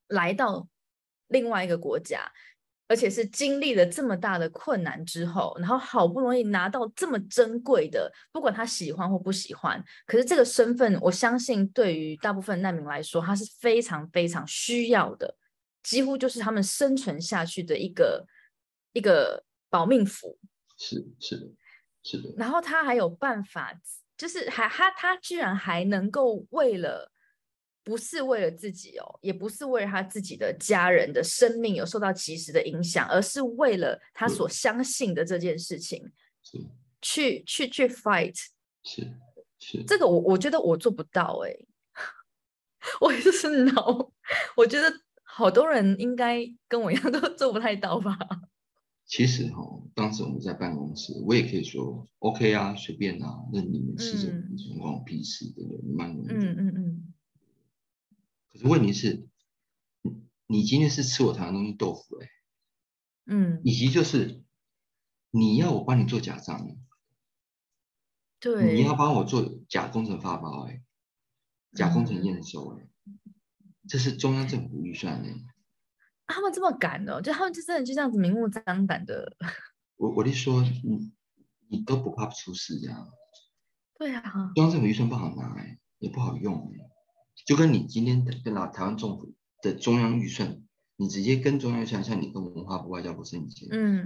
[0.07, 0.67] 来到
[1.27, 2.31] 另外一个国家。
[2.87, 15.35] 而且是经历了这么大的困难之后，然后好不容易拿到这么珍贵的，不管他喜欢或不喜欢，可是这个身份，我相信对于大部分难民来说，他是非常非常需要的，
[15.81, 18.23] 几乎就是他们生存下去的一个
[18.93, 20.37] 一个保命符。
[20.77, 21.47] 是是的，
[22.03, 22.33] 是的。
[22.37, 23.73] 然后他还有办法，
[24.17, 27.11] 就是还他他居然还能够为了。
[27.87, 36.11] 不是为了自己哦，也不是为了他自己的家人的生命有受到及时的影响，而是为了他所相信的这件事情，
[36.99, 38.35] 去去去 fight。
[38.83, 39.07] 是
[39.59, 41.55] 是，这个我我觉得我做不到哎，
[42.99, 44.09] 我就是 no。
[44.57, 48.17] 我觉得好多人应该跟我一样都做不太到吧。
[49.05, 49.61] 其实哈，
[49.93, 55.03] 当时我们在办公室，我也可以说 OK 啊，随便啊，那你们是什么情况？
[55.05, 55.93] 屁事对不对？
[55.93, 57.13] 慢嗯嗯嗯。
[58.51, 59.27] 可是问题是，
[60.47, 62.29] 你今天是吃我台湾东西豆腐哎，
[63.25, 64.43] 嗯，以及就是
[65.29, 66.75] 你要我帮你做假账，
[68.39, 70.81] 对，你要帮我做假工程发包哎，
[71.73, 72.87] 假工程验收哎，
[73.87, 75.35] 这是中央政府预算哎，
[76.27, 79.35] 他们这么敢哦，就他们就真的就这样子明目张胆的，
[79.97, 81.11] 我我就说你
[81.67, 83.09] 你都不怕出事这样，
[83.97, 86.89] 对啊，中央政府预算不好拿哎，也不好用哎。
[87.45, 90.63] 就跟你今天跟拿台湾政府的中央预算，
[90.95, 94.05] 你直接跟中央预算，像你跟文化部、外交部申请，嗯，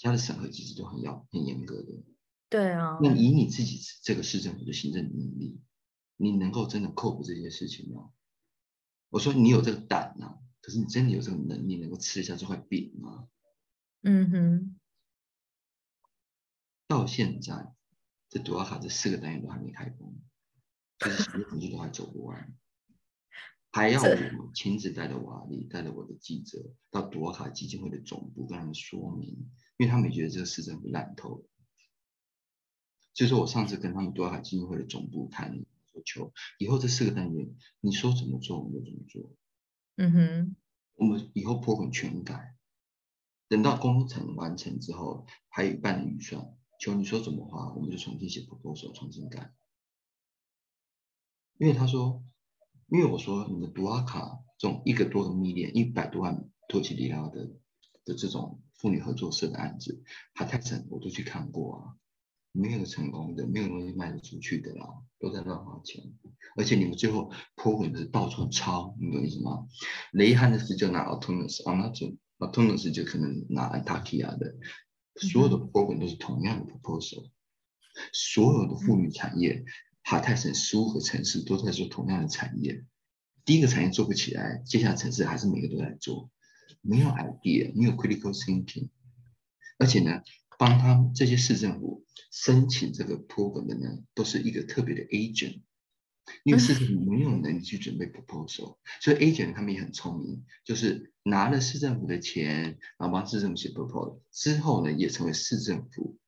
[0.00, 1.88] 它的审核机制就很要很严格的。
[2.48, 2.98] 对啊。
[3.00, 5.60] 那以你自己这个市政府的行政能力，
[6.16, 8.10] 你能够真的克服这些事情吗？
[9.10, 13.28] 我说你有这个胆呐，可是你真的有这个能力能够吃下这块饼吗？
[14.02, 14.80] 嗯哼。
[16.86, 17.74] 到现在，
[18.30, 20.22] 这杜阿卡这四个单元都还没开工，
[20.98, 22.54] 就是什么东西都还走不完。
[23.74, 26.58] 还要我亲自带着瓦力，带着我的记者
[26.90, 29.30] 到多卡基金会的总部跟他们说明，
[29.78, 31.48] 因为他们也觉得这个市政府烂透了。
[33.14, 35.54] 所以说我上次跟他们多卡基金会的总部谈，
[35.90, 39.34] 说求以后这四个单元，你说怎么做我们就怎么做。
[39.96, 40.56] 嗯哼，
[40.94, 42.56] 我们以后破本全改，
[43.48, 49.52] 等到工程完成之后，还有一半的预算，求你说怎么花，我们就重新写 proposal，重新改。
[51.58, 52.24] 因为他说。
[52.88, 57.46] 因为我说你的杜阿卡这种一个多的密链，一百多万土耳其里拉的
[58.04, 61.96] 的这种妇女合作社的案子，海泰城我都去看过啊，
[62.52, 64.86] 没有成功的，没有东西卖得出去的啦，
[65.18, 66.04] 都在乱花钱。
[66.56, 69.66] 而且你们最后破混是到处抄，你懂意思吗？
[70.12, 74.54] 雷汉的是就拿 Autonomous，啊那就 Autonomous 就可能拿 Antakya 的，
[75.16, 77.30] 所有的破混都是同样的 proposal，
[78.12, 79.64] 所有的妇女产业。
[80.04, 82.84] 哈泰省十和城市都在做同样的产业，
[83.44, 86.28] 第一个产业做不起来，接下来城市还是每个都在做，
[86.80, 88.88] 没有 idea，没有 critical thinking，
[89.78, 90.22] 而且呢，
[90.58, 95.60] 帮他们这些市政府申请这个 program 的呢，都是一个特别的 agent，
[96.44, 106.18] 因为市政府没有能力去准备 proposal，所以 agent 他们也很聪明，就是拿了市政府的钱，然后帮市政府写 proposal，之后呢，也成为市政府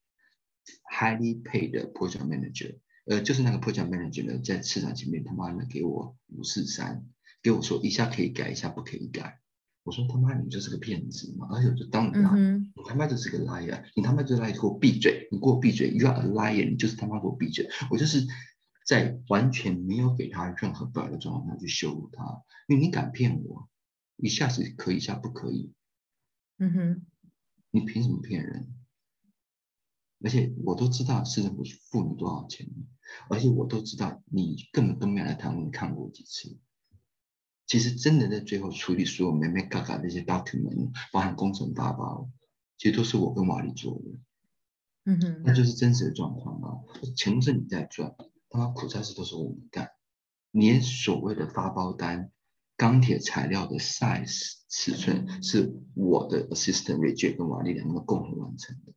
[0.92, 2.78] highly paid 的 project manager。
[3.06, 7.04] 呃，就是那个 project manager 呢，在市场前面他妈的给我五四三，
[7.42, 9.40] 给我说一下可以改，一下不可以改。
[9.84, 11.46] 我说他妈你就是个骗子嘛！
[11.50, 15.28] 而且我就当你妈，你他妈就是个 liar，你他妈就 liar，给我闭嘴！
[15.30, 16.70] 你给我闭嘴！You are a liar！
[16.70, 17.68] 你就是他妈给我闭嘴！
[17.90, 18.26] 我就是
[18.86, 23.68] 在完全没有给他任何表的状况下去羞辱他，因为你敢骗我，
[24.16, 25.72] 一下子可以，一下不可以。
[26.56, 27.06] 嗯哼，
[27.70, 28.74] 你凭什么骗人？
[30.22, 32.66] 而且我都知道市政府付你多少钱，
[33.28, 36.56] 而且我都知道你根本都没来台湾看过几次。
[37.66, 42.30] 其实真的在最后处理所有美美嘎嘎那些 document，包含工程发包，
[42.76, 44.04] 其实都是我跟瓦力做的。
[45.06, 46.80] 嗯哼，那就是真实的状况啊！
[47.14, 48.14] 钱是你在赚，
[48.48, 49.90] 他妈苦差事都是我们干，
[50.50, 52.30] 连所谓的发包单、
[52.76, 58.94] 钢铁材料的 size 尺寸是我的 assistant Richard 跟瓦力两个共同完成的，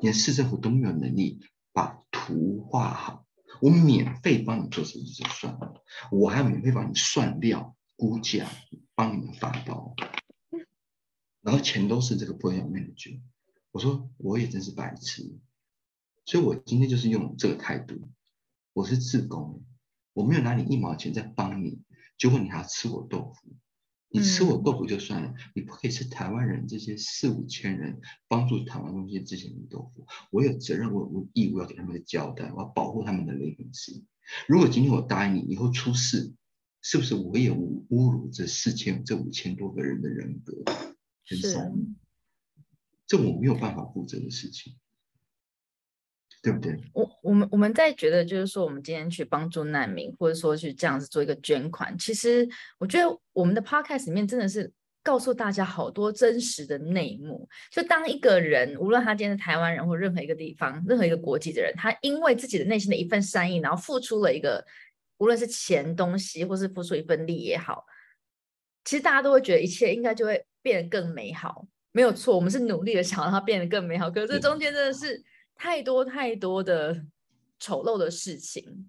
[0.00, 1.38] 连市政府都没有能力
[1.72, 3.27] 把图画好。
[3.60, 8.48] 我免费帮你做设计就算了，我还要免费帮你算料、估价，
[8.94, 9.94] 帮你们发包，
[11.40, 13.20] 然后钱都是这个 project manager。
[13.70, 15.38] 我说我也真是白痴，
[16.24, 18.08] 所以我今天就是用这个态度，
[18.72, 19.64] 我是自工，
[20.12, 21.82] 我没有拿你一毛钱在帮你，
[22.16, 23.56] 结果你还要吃我豆腐。
[24.10, 30.06] 你吃我豆腐就算了，你不可以吃台湾人这些四五千人帮助台湾东西这些人豆腐。
[30.30, 34.02] 我有责任，我有义务要给他们个交代，我要保护他们的雷公司。
[34.46, 36.32] 如果今天我答应你，以后出事，
[36.80, 40.64] 是不是我也侮侮辱这四千这五千多个人的人格？
[41.26, 41.94] 很怂，
[43.06, 44.74] 这我没有办法负责的事情。
[46.40, 46.76] 对不对？
[46.92, 52.48] 我我们我们在觉得，就是说，我们今天去帮助难民，或者说去这样子做一个捐款，其实
[52.78, 54.70] 我觉得我们的 podcast 里面真的是
[55.02, 57.48] 告诉大家好多真实的内幕。
[57.72, 64.64] 就当一个人，无论他今天是台湾人或任何一个地方、任何一个国籍的人，他因为自己的内心的一份善意，然后付出了一个，
[65.18, 67.84] 无论是钱、东西，或是付出一份力也好，
[68.84, 71.66] 其实大家都会觉得一切应该就会变得更美好。
[71.90, 75.20] 没有错，我们是努力的想让它变得更美好，可是这中间真的是。
[75.58, 77.04] 太多太多的
[77.58, 78.88] 丑陋的事情，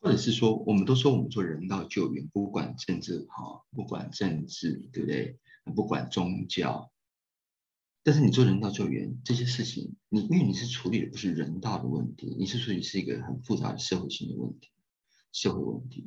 [0.00, 5.36] 或者是说，我们都说我们做人道救援，不管政治哈，不管政治，对不对？
[5.74, 6.92] 不管宗教，
[8.04, 14.70] 但是你做人道救援这些事情，你因为你是处理的不是人道的问题，你是处理是一个很复杂的社会性的问题，
[15.32, 16.06] 社会问题，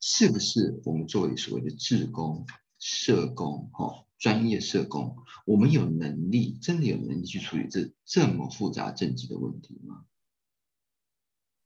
[0.00, 0.80] 是不是？
[0.84, 2.46] 我们作为所谓的志工、
[2.78, 4.06] 社工，哈。
[4.22, 10.04] 专业社工，我们有能力，真的有能力去处理这这么复杂政治的问题吗？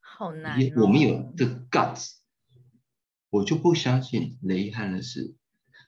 [0.01, 0.59] 好难。
[0.77, 2.14] 我们有这 guts，
[3.29, 5.35] 我就不相信雷汉的是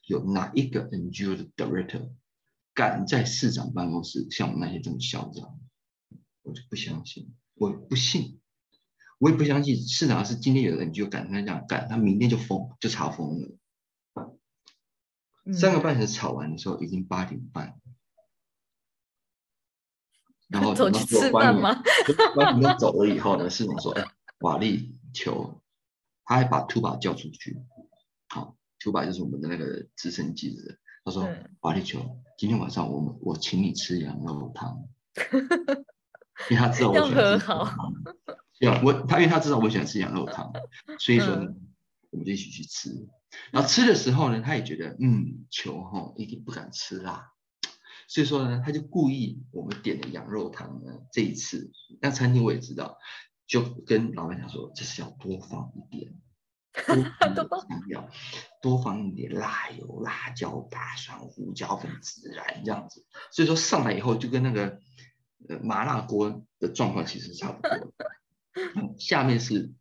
[0.04, 2.10] 有哪一个 NGO 的 director
[2.74, 5.58] 敢在市长办公室像我们那些这么嚣张，
[6.42, 8.40] 我就不相信，我不信，
[9.16, 13.56] 我也不相信市长是今天有人 NGO 敢这样干，他明天就封，就查封了。
[15.52, 17.80] 三个半小时吵完的时候，已经八点半，
[20.48, 21.82] 然后 走去吃饭吗？
[22.34, 24.04] 关门走了以后呢，市长说：“哎，
[24.40, 25.62] 瓦力球，
[26.24, 27.56] 他还把图巴叫出去。
[28.28, 30.76] 好，图巴就是我们的那个资深记者。
[31.04, 31.26] 他说：
[31.60, 34.86] 瓦力球，今天晚上我们我请你吃羊肉汤，
[36.50, 37.46] 因为他知道我喜欢吃。
[38.58, 40.52] 对啊，我他因为他知道我喜欢吃羊肉汤，
[40.98, 41.34] 所以说
[42.10, 42.90] 我们就一起去吃。”
[43.50, 47.32] 然后吃的时候呢，他也觉得，嗯，球吼一定不敢吃辣，
[48.08, 52.98] 所以说呢，他就故意我们点的羊肉汤呢，这一次，那餐厅我也知道，
[53.46, 56.14] 就跟老板讲说，这是要多放一点，
[57.34, 58.08] 多放 料，
[58.60, 63.06] 多放一点辣油、辣椒、大蒜、胡椒粉、孜然这样子。
[63.32, 64.78] 所以说上来以后就跟那个
[65.48, 67.94] 呃麻辣锅的状况其实差不多，
[68.98, 69.72] 下面是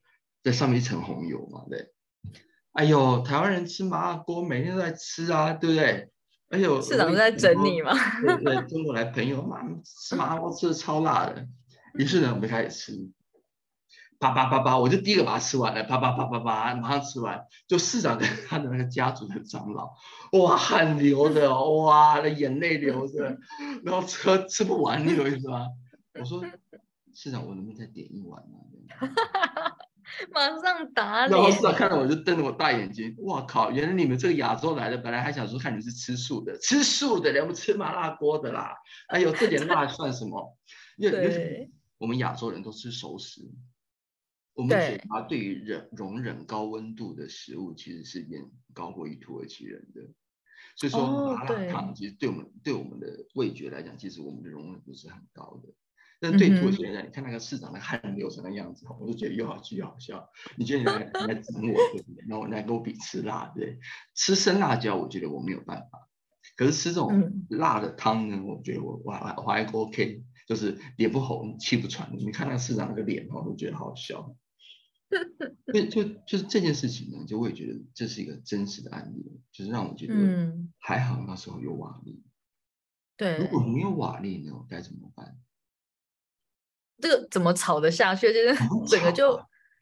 [0.44, 1.94] 在上面一层红油嘛，对。
[2.78, 6.12] 哎呦，台湾人吃麻辣锅，每天都在吃啊，对不对？
[6.50, 7.92] 哎呦，市长在整你吗？
[8.22, 11.48] 对对，中国来朋友嘛，吃麻辣锅吃的超辣的。
[11.96, 13.10] 于是呢，我们开始吃，
[14.20, 17.44] 啪啪啪啪，我就第一个把它吃完了，啪啪啪啪啪，马上吃完。
[17.68, 19.90] 就市长跟他的那个家族的长老，
[20.34, 23.40] 哇，汗流的，哇，那眼泪流的，
[23.84, 25.66] 然后吃吃不完，你有意思吗？
[26.20, 26.46] 我说，
[27.16, 28.58] 市长，我能不能再点一碗呢？
[30.32, 31.30] 马上打脸！
[31.30, 33.72] 然后市长看到我就瞪着我大眼睛，哇靠！
[33.72, 38.76] 原来你们这个亚洲来的，本来还想说看你是吃素的，吃素的，连不吃麻辣锅的啦。
[39.08, 40.58] 哎呦，这点辣算什么？
[40.98, 43.42] 因为我们亚洲人都吃熟食，
[44.54, 48.42] 我们嘴巴对于忍容忍高温度的食物，其实是远
[48.74, 50.02] 高过于土耳其人的。
[50.76, 55.70] 所以说麻辣烫其实对我们对我们的味觉来讲，其实我们的容忍度是很高的。
[56.20, 60.30] 但对土耳其你看那个市长的汗流成那样子，我就觉得又好气又好笑。
[60.56, 62.26] 你觉得你来你来整我对不对？
[62.28, 63.80] 然后来跟我比吃辣对？
[64.16, 66.10] 吃生辣椒，我觉得我没有办法。
[66.56, 72.10] 可是吃这种辣的汤呢，我觉得我我还我还 OK，就是脸不红气不喘。
[72.18, 74.36] 你看那个市长那个脸哦，我觉得好笑。
[75.74, 80.14] 就就就是这件事情呢，就我也觉得这是一个真实的案例，就是让我觉得
[80.80, 82.24] 还好那时候有瓦力。
[83.16, 85.38] 对，如果没有瓦力呢，该怎么办？
[87.00, 88.34] 这个怎么吵得下去？
[88.34, 88.56] 就是
[88.88, 89.40] 整个就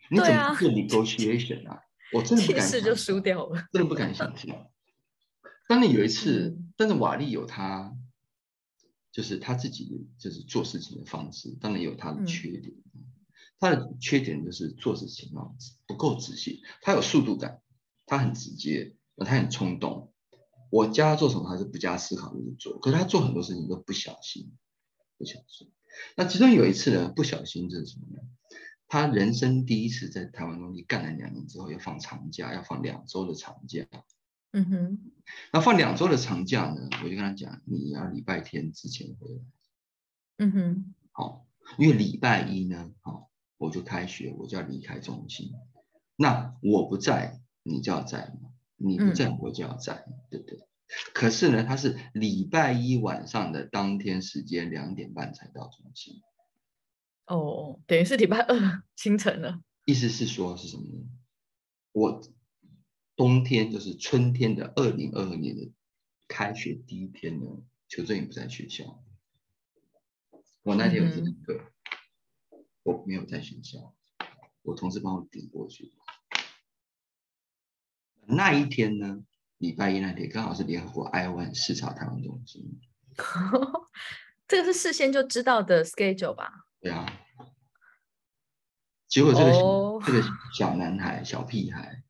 [0.09, 1.79] 对啊，做 negotiation 啊，
[2.13, 4.53] 我真的不敢，就输掉了，真的不敢相信。
[5.67, 7.91] 当你有一次，但是瓦力有他，
[9.11, 12.73] 就是他自己就是做事情的方式，当然有他的缺点。
[13.57, 15.47] 他的缺点就是做事情啊
[15.87, 17.61] 不够仔细，他有速度感，
[18.05, 20.11] 他很直接，他很冲动。
[20.69, 22.77] 我教他做什么，他是不加思考就做。
[22.79, 24.51] 可是他做很多事情都不小心，
[25.17, 25.71] 不小心。
[26.15, 28.21] 那其中有一次呢，不小心就是什么呢？
[28.87, 33.85] 他人生第一次在台湾东西干了两年之后，要放长假，要放两周的长假。
[34.51, 35.11] 嗯哼。
[35.51, 39.41] 那放两周的长假呢，我就跟他讲，你要礼拜天之前回来。
[40.37, 40.95] 嗯哼。
[41.11, 43.29] 好，因为礼拜一呢，好。
[43.57, 45.53] 我就开学，我就要离开中心。
[46.17, 48.51] 那我不在，你就要在吗？
[48.75, 50.59] 你不在，我就要在，对不对？
[51.13, 56.21] 可是呢，他是礼拜一晚上的当天时间两点半才到中心。
[57.27, 59.61] 哦，等于是礼拜二 清晨了。
[59.85, 61.09] 意思是说是什么呢？
[61.91, 62.21] 我
[63.15, 65.71] 冬天就是春天的二零二二年的
[66.27, 67.45] 开学第一天呢，
[67.87, 69.03] 邱正宇不在学校。
[70.63, 71.71] 我那天有这课。
[72.83, 73.95] 我没有在学校，
[74.61, 75.91] 我同事帮我顶过去。
[78.27, 79.23] 那一天呢，
[79.65, 82.79] 礼拜一那天刚好是联合国 I One 视察台湾中心。
[84.47, 86.67] 这个是事先就知道的 schedule 吧？
[86.79, 87.03] 对啊。
[89.07, 89.51] 结果这个
[90.05, 90.21] 这个
[90.55, 92.03] 小男孩、小屁孩，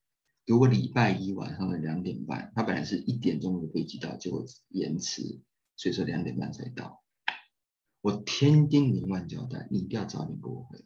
[0.45, 5.21] 如果礼拜一晚上的两点半，他本来是一点钟的飞机到，结果延迟，
[5.77, 7.05] 所以说两点半才到。
[8.01, 10.83] 我天叮咛万交代，你一定要早点给我回来。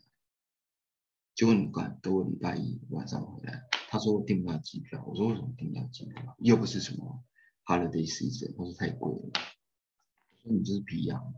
[1.34, 5.04] 结果你管等我礼拜一晚上回来，他说我订不到机票。
[5.04, 6.36] 我说为什么订不到机票？
[6.38, 7.24] 又不是什么
[7.66, 9.32] holiday season，他说太贵了。
[10.30, 11.34] 我说你就是皮痒。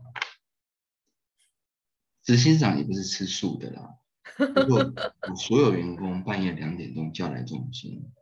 [2.22, 3.98] 执行长也不是吃素的啦。
[4.38, 4.92] 如果
[5.28, 8.12] 我所有员工半夜两点钟叫来中心，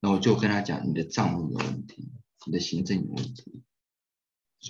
[0.00, 2.10] 那我就跟他讲，你的账目有问题，
[2.46, 3.62] 你的行政有问题。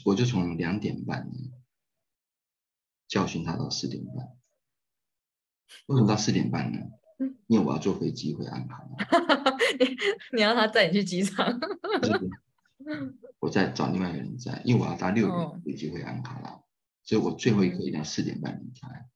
[0.05, 1.31] 我就从两点半
[3.07, 4.36] 教训他到四点半。
[5.87, 6.79] 为什么到四点半呢？
[7.47, 9.57] 因为我要坐飞机回安卡拉。
[9.79, 9.97] 你
[10.33, 11.59] 你要他载你去机场？
[13.39, 16.61] 我再找另外一个人载，因为我要搭六点飞机回安卡拉，
[17.03, 19.07] 所以我最后一刻一定要四点半离开。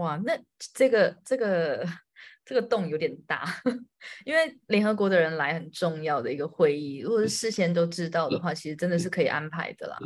[0.00, 1.88] 哇，那这个这个。
[2.46, 3.48] 这个洞有点大，
[4.26, 9.96] 因为联合国的人来很重要的一个会议，如果是事先都知道的话，其实真的是可以安排的啦。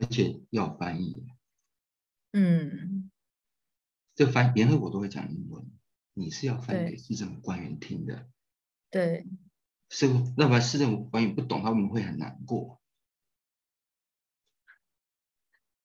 [0.00, 1.26] 而且要翻译。
[2.32, 3.10] 嗯。
[4.14, 5.64] 这翻联合国都会讲英文，
[6.14, 8.28] 你是要翻给市政府官员听的。
[8.90, 9.26] 对。
[9.88, 12.80] 是，那不然市政府官员不懂，他们会很难过。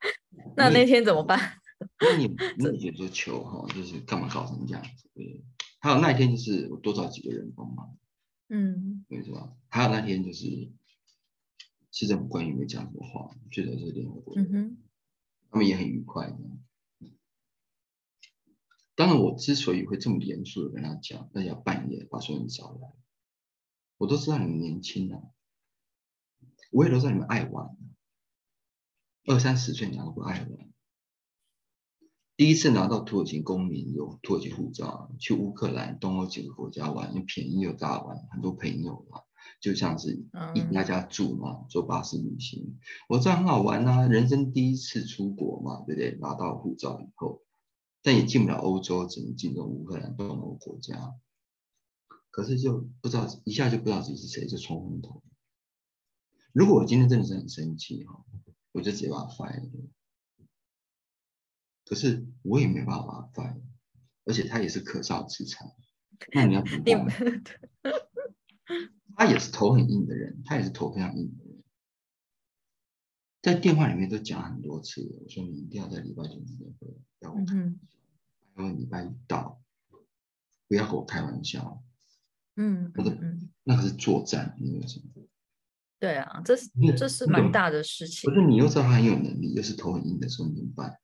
[0.56, 1.40] 那那天怎么办？
[2.00, 5.10] 那你那你也说求哈，就是干嘛搞成这样子？
[5.14, 5.44] 对。
[5.80, 7.98] 还有那一天就是我多找几个人帮忙，
[8.50, 9.54] 嗯，对是吧？
[9.70, 10.46] 还有那天就是
[11.96, 14.78] 市政府官员没讲什么话，觉得是联合国，嗯哼，
[15.50, 16.38] 他们也很愉快。
[18.96, 22.94] 当然，我之所以会这么严肃的跟他讲，那要半夜把所有人找来，
[23.98, 25.22] 我都知道你们年轻啊，
[26.70, 27.78] 我也都知道你们爱玩，
[29.26, 30.74] 二三十岁你还不爱玩？
[32.36, 39.22] 第一次拿到土耳其公民有土耳其护照，去乌克兰、东欧几个国家玩，又便宜又大玩，很多朋友嘛，
[39.60, 42.78] 就像是一家家住嘛，坐巴士旅行，
[43.10, 46.18] 我这很好玩啊，人生第一次出国嘛，对不对？
[46.22, 47.44] 拿到护照以后，
[48.04, 51.16] 但也进不了欧洲，只能进入乌克兰、东欧国家，
[52.30, 55.24] 可是就不知道一下就不知道自己是谁，就冲昏头。
[56.54, 58.24] 如果我今天真的是很生气哈，
[58.72, 59.70] 我就直接把他 fire
[61.86, 63.62] 可是我也没办法翻，
[64.26, 65.66] 而且他也是可造之材。
[66.34, 67.44] 那你要怎么办？
[69.16, 71.64] 他也是头很硬的人，他也是头非常硬的人。
[73.42, 77.98] 在电话里面都讲很多次，我说你一定要在礼拜天之前回来，要我开玩笑，
[78.58, 79.62] 因为礼拜一到，
[80.68, 81.84] 不要和我开玩笑。
[82.58, 85.28] 嗯那个嗯，那个是作战，你有什么？
[86.00, 88.36] 对啊，这是这是蛮大的事情可。
[88.36, 91.00] 是你又知道他很有能力，又是头很硬的时候，你怎么办？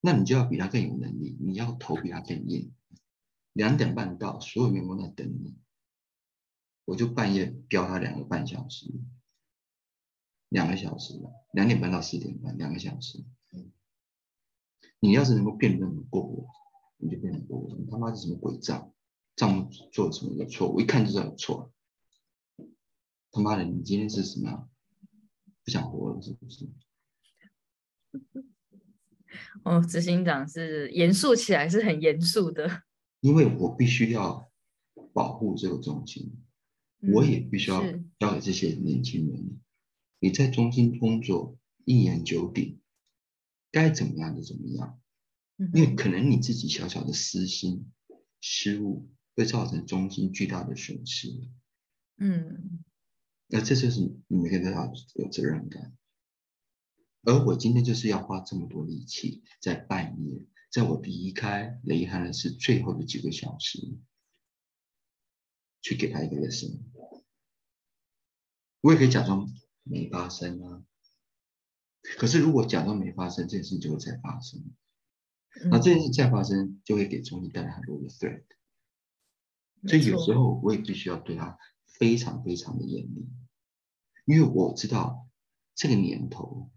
[0.00, 2.72] 那你就要比他更有能力，你要头比他更硬。
[3.52, 5.56] 两点半到，所有员工在等你，
[6.86, 8.86] 我就半夜飙他两个半小时，
[10.48, 11.12] 两个小时，
[11.52, 13.22] 两点半到四点半，两个小时。
[14.98, 16.46] 你要是能够辩论过我，
[16.96, 17.76] 你就辩论过我。
[17.76, 18.94] 你他妈是什么鬼账？
[19.36, 20.70] 账目做了什么有错？
[20.72, 21.70] 我一看就知道有错。
[23.30, 24.70] 他妈的，你今天是什么样？
[25.62, 26.66] 不想活了是不是？
[29.64, 32.84] 哦，执行长是严肃起来是很严肃的，
[33.20, 34.50] 因为我必须要
[35.12, 36.32] 保护这个中心，
[37.00, 38.04] 我也嗯必须要是。
[38.18, 39.60] 教给这些年轻人，
[40.18, 42.80] 你在中心工作一言九鼎，
[43.70, 45.00] 该怎么样就怎么样，
[45.58, 45.70] 嗯。
[45.74, 47.92] 因为可能你自己小小的私心
[48.40, 51.28] 失误会造成中心巨大的损失，
[52.16, 52.82] 嗯。
[53.48, 55.96] 那这就是你每天都要有责任感。
[57.22, 63.98] 而我今天就是要花这么多力气，在半夜，在我离开雷汉的是最后的几个小时，
[65.86, 66.80] 去给他一个 lesson。
[68.80, 69.48] 我也可以假装
[69.84, 70.84] 没发生啊。
[72.18, 74.64] 可是如果假装没发生，这件事情就会再发生。
[75.70, 78.42] 那嗯这件事再发生，就会给中医带来很多的 threat。
[79.86, 81.56] 所以有时候我也必须要对他
[81.86, 83.28] 非常非常的严厉，
[84.24, 85.28] 因为我知道
[85.76, 86.68] 这个年头，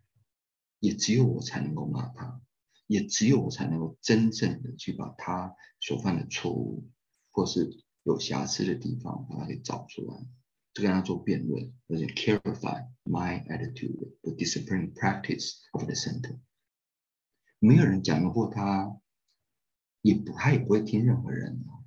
[0.80, 2.39] 也只有我才能够骂他，
[2.86, 6.88] 也只有我才能够真正的去把他所犯的错误，
[7.32, 10.28] 或是有瑕疵的地方，把它给找出来，
[10.74, 16.39] 就跟他做辩论，而且 clarify my attitude, the disciplinary practice of the center。
[17.60, 18.99] 没有人讲得过他，
[20.01, 21.86] 也不他也不会听任何人啊。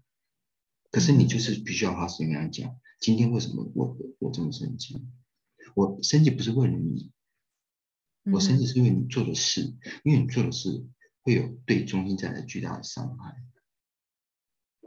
[0.93, 5.03] 可是你就是必须要花时间跟他讲，今天为什么我我这么生气？
[5.75, 7.11] 我生气不是为了你，
[8.31, 10.87] 我生气嗯是因为你做的事，因为你做的事
[11.23, 13.35] 会有对中心带来巨大的伤害。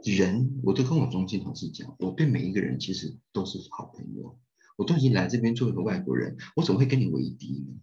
[0.04, 4.38] 人，我都跟我中心同事讲，我对每一个人其实都是好朋友。
[4.76, 7.80] 我都已经来这边做一个外国人，我怎么会跟你为敌呢？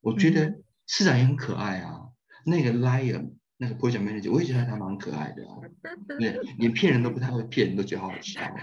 [0.00, 2.08] 我觉得市长也很可爱啊，
[2.44, 5.56] 那个 lion 那个 project manager，我也觉得他蛮可爱的啊。
[6.18, 8.54] 对，连骗人都不太会骗人，都觉得好好笑、啊。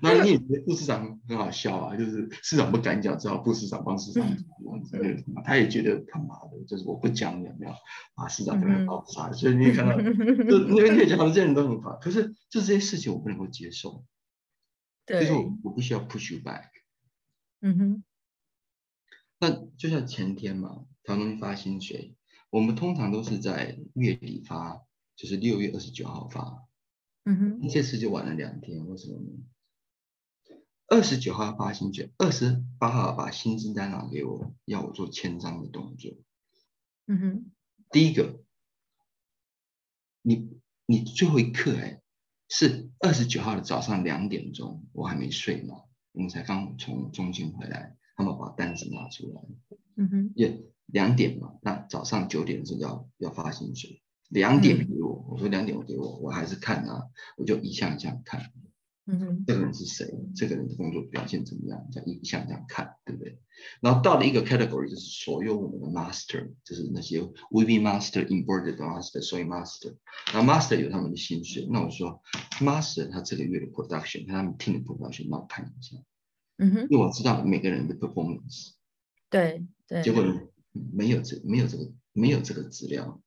[0.00, 5.24] 那你也觉得副市长很好笑啊，就是市长不敢讲，只好副市长帮市长讲之类的。
[5.44, 7.72] 他也觉得他妈的，就是我不讲有没有
[8.14, 8.28] 啊？
[8.28, 11.98] 市长可能爆炸，所以你也看到， 就因为你也讲，这些人都很烦。
[12.00, 14.04] 可是就这些事情我不能够接受，
[15.04, 16.68] 就是，我我必须要 push you back。
[17.60, 18.04] 嗯哼，
[19.40, 22.14] 那就像前天嘛，唐东发薪水，
[22.54, 24.80] 我们通常都是在月底发，
[25.16, 26.68] 就是六月二十九号发。
[27.24, 29.42] 嗯哼，这次就晚了两天，为什么呢？
[30.86, 36.12] 二十九号发薪水，二十八号把薪资单拿给我，要我做签章的动作。
[37.06, 37.52] 嗯哼，
[37.90, 38.44] 第一个，
[40.22, 42.02] 你你最后一刻哎，
[42.48, 45.82] 是二十九号的早上两点钟，我还没睡嘛，
[46.12, 49.42] 我们才刚从中心回来，他们把单子拿出来，
[49.96, 57.02] 嗯哼，也两点嘛，那早上九点的时候要要发薪水，两点给我，我说两点我给我，我还是看啊，
[57.36, 58.52] 我就一项一项看，
[59.06, 63.38] 嗯哼，这个人是谁，这个人的工作表现怎么样，这样一项一项看，对不对？
[63.80, 67.20] 然后到了一个 category，就是所有我们的 master，就是那些
[67.50, 69.94] weaving master、embroidered master、sewing master，
[70.32, 72.20] 然后 master 有他们的薪水，那我说
[72.60, 75.96] master 他这个月的 production，看他们 team 的 production，那我看一下，
[76.58, 78.72] 嗯哼，因为我知道每个人的 performance。
[79.30, 80.40] 对对，结果呢，
[80.92, 83.22] 没有这没有这个没有这个资料，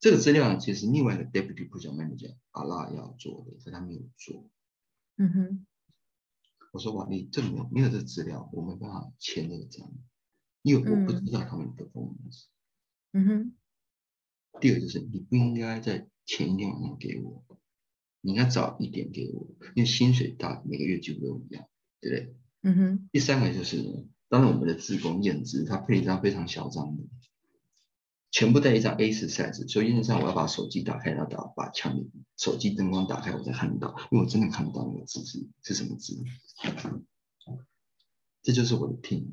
[0.00, 4.50] 这个资料呢，其实另外一个 deputy project manager 阿拉要做的，可他没有做。
[5.16, 5.66] 嗯哼，
[6.72, 9.92] 我说哇，你，这没有没有这个资料，我没办法签这个章，
[10.62, 12.44] 因为我不知道他们的 performance。
[13.12, 13.54] 嗯哼，
[14.60, 17.44] 第二就是你不应该在前一天晚上给我，
[18.20, 21.68] 你应该早一点给我，因为薪水大每个月几乎都一样，
[22.00, 22.34] 对不对？
[22.62, 27.02] 嗯哼，第三个就是呢，当然我们的自工验资，它配了一张非常嚣张的，
[28.30, 36.22] 全部带一张 A 4 size，所以原则上我要把手机打开，然后打把墙里手机灯光打开，我才看得到，因为我真的看不到那个字是是什么字。
[38.42, 39.24] 这就是我的 team，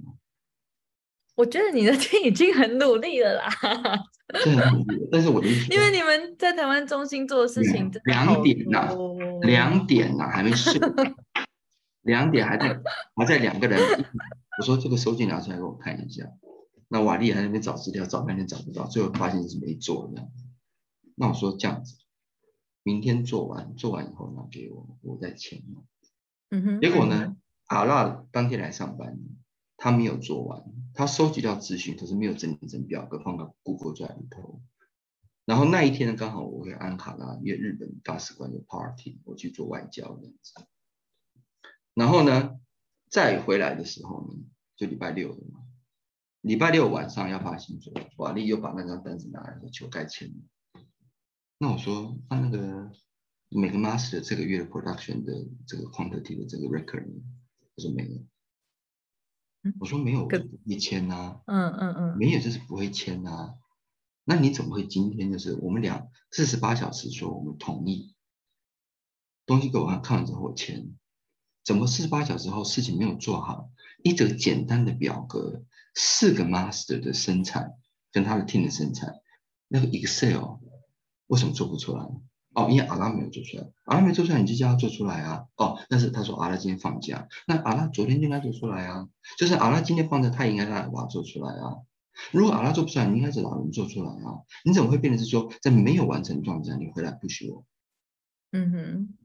[1.36, 3.50] 我觉得你的 team 已经很努力了啦，
[4.44, 10.74] 真的很努力，但是我的因为你们在台湾中心做的事情两好点呐多两点了、还没睡，
[12.02, 12.82] 两点还在
[13.16, 13.80] 还在两个人，
[14.58, 16.32] 我说这个收据拿出来给我看一下，
[16.88, 20.32] 那瓦力还在那边找资料，找半天找不到，最后发现是没做这样。
[21.16, 21.96] 那我说这样子，
[22.84, 25.64] 明天做完，做完以后拿给我，我再签。
[26.50, 26.82] 嗯哼。
[26.82, 27.36] 结果呢，
[27.66, 29.18] 阿拉当天来上班，
[29.78, 34.62] 他没有做完，他收集到资讯，可是没有整理成表格放到 Google Drive 里头。
[35.46, 40.54] 然后那一天呢，刚好我会安卡拉约日本大使馆的 party，我去做外交这样子。
[41.94, 42.60] 然后呢，
[43.16, 44.44] 再回来的时候呢，
[44.76, 45.62] 就礼拜六了嘛。
[46.42, 50.30] 礼拜六晚上要发薪水，瓦力又把那张单子拿来说求盖签。
[51.58, 52.92] 那我说，那那个
[53.48, 57.24] 每个 master 这个月的 production 的这个 quantity 的这个 record，呢
[57.74, 58.26] 他说没有。
[59.80, 60.36] 我说没有，不
[60.68, 61.42] 会签呐。
[61.46, 63.56] 嗯嗯嗯，没有就是不会签呐。
[64.26, 68.14] 那你怎么会今天就是我们俩四十八小时说我们同意，
[69.46, 70.98] 东西给我看，看完之后我签，
[71.66, 73.70] 怎么四十八小时后事情没有做好？
[74.04, 75.64] 一则简单的表格，
[75.96, 77.74] 四个 master 的生产
[78.12, 79.16] 跟他的 team 的生产，
[79.68, 80.60] 那个 Excel
[81.26, 82.06] 为什么做不出来？
[82.54, 85.48] 哦，因为阿拉没有做出来，阿拉没做出来，你就叫他做出来啊。
[85.58, 91.78] 哦，但是他说阿拉今天放假，那阿拉昨天就应该做出来啊，就是阿拉今天放假，他应该来把它做出来啊。
[92.32, 94.40] 如果阿拉做不出来，你应该是老人做出来啊！
[94.64, 97.66] 你怎么会变成是说，在没有完成状态下，你回来不许我？
[98.52, 99.18] 嗯哼。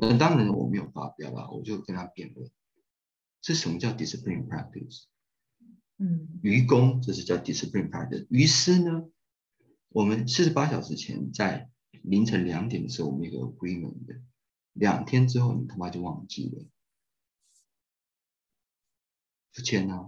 [0.00, 2.50] 那当然我没有发表啊，我就跟他辩论，
[3.42, 5.04] 这什么叫 discipline practice？
[5.98, 8.26] 嗯，愚公这是叫 discipline practice。
[8.30, 9.10] 于是呢，
[9.90, 11.70] 我们四十八小时前在
[12.02, 14.22] 凌晨两点的时候，我们有个 agreement 的，
[14.72, 16.64] 两天之后你他妈就忘记了，
[19.52, 20.06] 不签啊。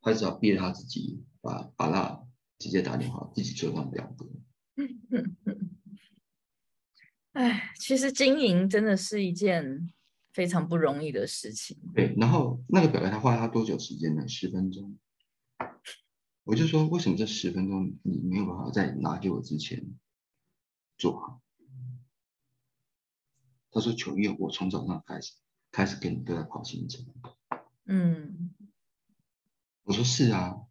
[0.00, 2.26] 他只要逼着他自己把把那
[2.58, 4.26] 直接打电话，自己做上表格。
[7.38, 9.92] 哎，其实经营真的是一件
[10.32, 11.78] 非常不容易的事情。
[11.94, 14.26] 对，然后那个表格他花了他多久时间呢？
[14.26, 14.98] 十分钟。
[16.42, 19.94] 我就说，为什么这十分钟你没有办法在拿给我之前
[20.96, 21.40] 做好？
[23.70, 25.34] 他说：“求月，我从早上开始
[25.70, 27.06] 开始跟你都在跑行程。”
[27.86, 28.52] 嗯。
[29.84, 30.62] 我说是啊，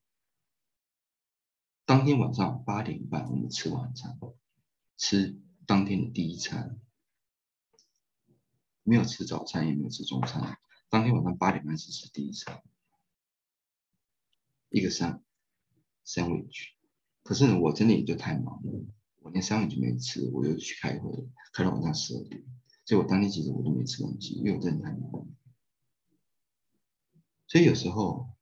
[1.85, 4.19] 当天晚上八点半我们吃晚餐，
[4.97, 6.79] 吃当天的第一餐，
[8.81, 10.57] 没有吃早餐也没有吃中餐，
[10.89, 12.63] 当天晚上八点半是吃第一餐，
[14.69, 15.23] 一个三
[16.03, 16.69] sandwich，
[17.21, 18.85] 可是我真的也就太忙了，
[19.19, 22.43] 我连 sandwich 没吃，我就去开会，开到晚上十二点，
[22.85, 25.27] 所以我当天其实我都没吃东西，因为我真的太忙了，
[27.45, 28.35] 所以有时候。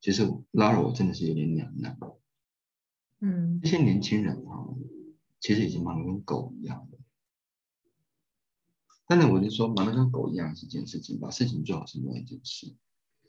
[0.00, 1.96] 其实拉了我真的是有点两难，
[3.20, 4.66] 嗯，这些年轻人啊，
[5.42, 6.98] 其实已经忙得跟狗一样了。
[9.06, 12.74] 当然，我就说忙得跟狗一样是一件事情，把事情做好是另外一件事，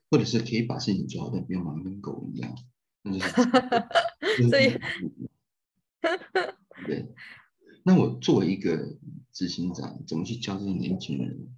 [0.09, 2.55] 或者是可以把事情做好，但不用忙得跟狗一样，
[3.01, 3.28] 那就是。
[4.49, 4.80] 所以，
[6.86, 7.14] 对，
[7.84, 8.97] 那我作为一个
[9.34, 11.53] 执行长，怎么去教这些年轻人？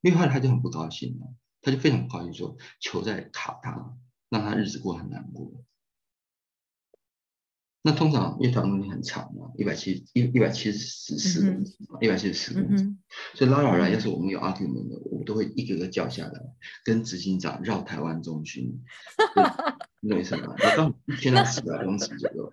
[0.00, 3.96] 因为后来他就很不高兴了，他就非常不高兴，说球在卡他。
[4.30, 5.50] 让他日子过很难过。
[7.88, 11.72] 那通常因为团队很长嘛，一百七一一百七十四公尺，
[12.02, 12.84] 一百七十四公尺，
[13.34, 16.40] 所以拉老来，要是我们有 argument 的，我都会一个个叫下来，
[16.84, 18.82] 跟执行长绕台湾中心，
[20.00, 20.54] 你懂意思吗？
[20.54, 22.52] 我到一天到四百公尺左右。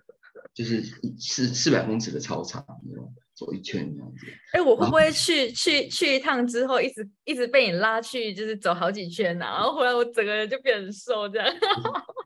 [0.54, 0.82] 就是
[1.18, 2.64] 四四百公尺的操场，
[3.36, 4.26] 走一圈这样子。
[4.52, 9.58] 哎，我会不会去去去一趟之后，一直一直被你拉去，就是走好几圈啊？
[9.58, 11.54] 然后回来我整个人就变很瘦这样。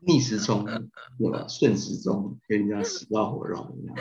[0.07, 1.45] 逆时钟对吧？
[1.49, 3.95] 顺时钟跟人家死绕活绕一样。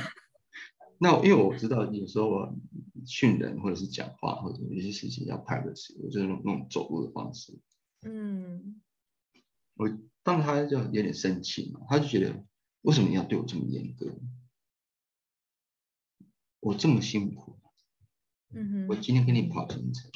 [0.98, 2.54] 那因为我知道有时候我
[3.04, 7.58] 训人或者是讲话或者有些事情要拍的时候，就是那种走路的方式。
[8.06, 8.80] 嗯。
[9.74, 9.90] 我
[10.22, 12.44] 当他就有点生气嘛，他就觉得。
[12.82, 14.06] 为什么你要对我这么严格？
[16.61, 17.58] 我这么辛苦，
[18.54, 20.11] 嗯哼，我今天跟你跑行程，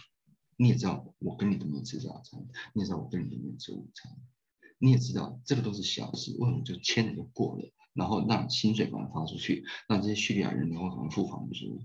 [0.56, 2.38] 你也知道我跟你都没吃早餐，
[2.74, 4.12] 你也知道我跟你都没吃午餐，
[4.78, 11.82] 你也知道这个都是小事，为什么就签了就过了，然后让薪水把它发出去，让这些叙利亚人能够可能付房租？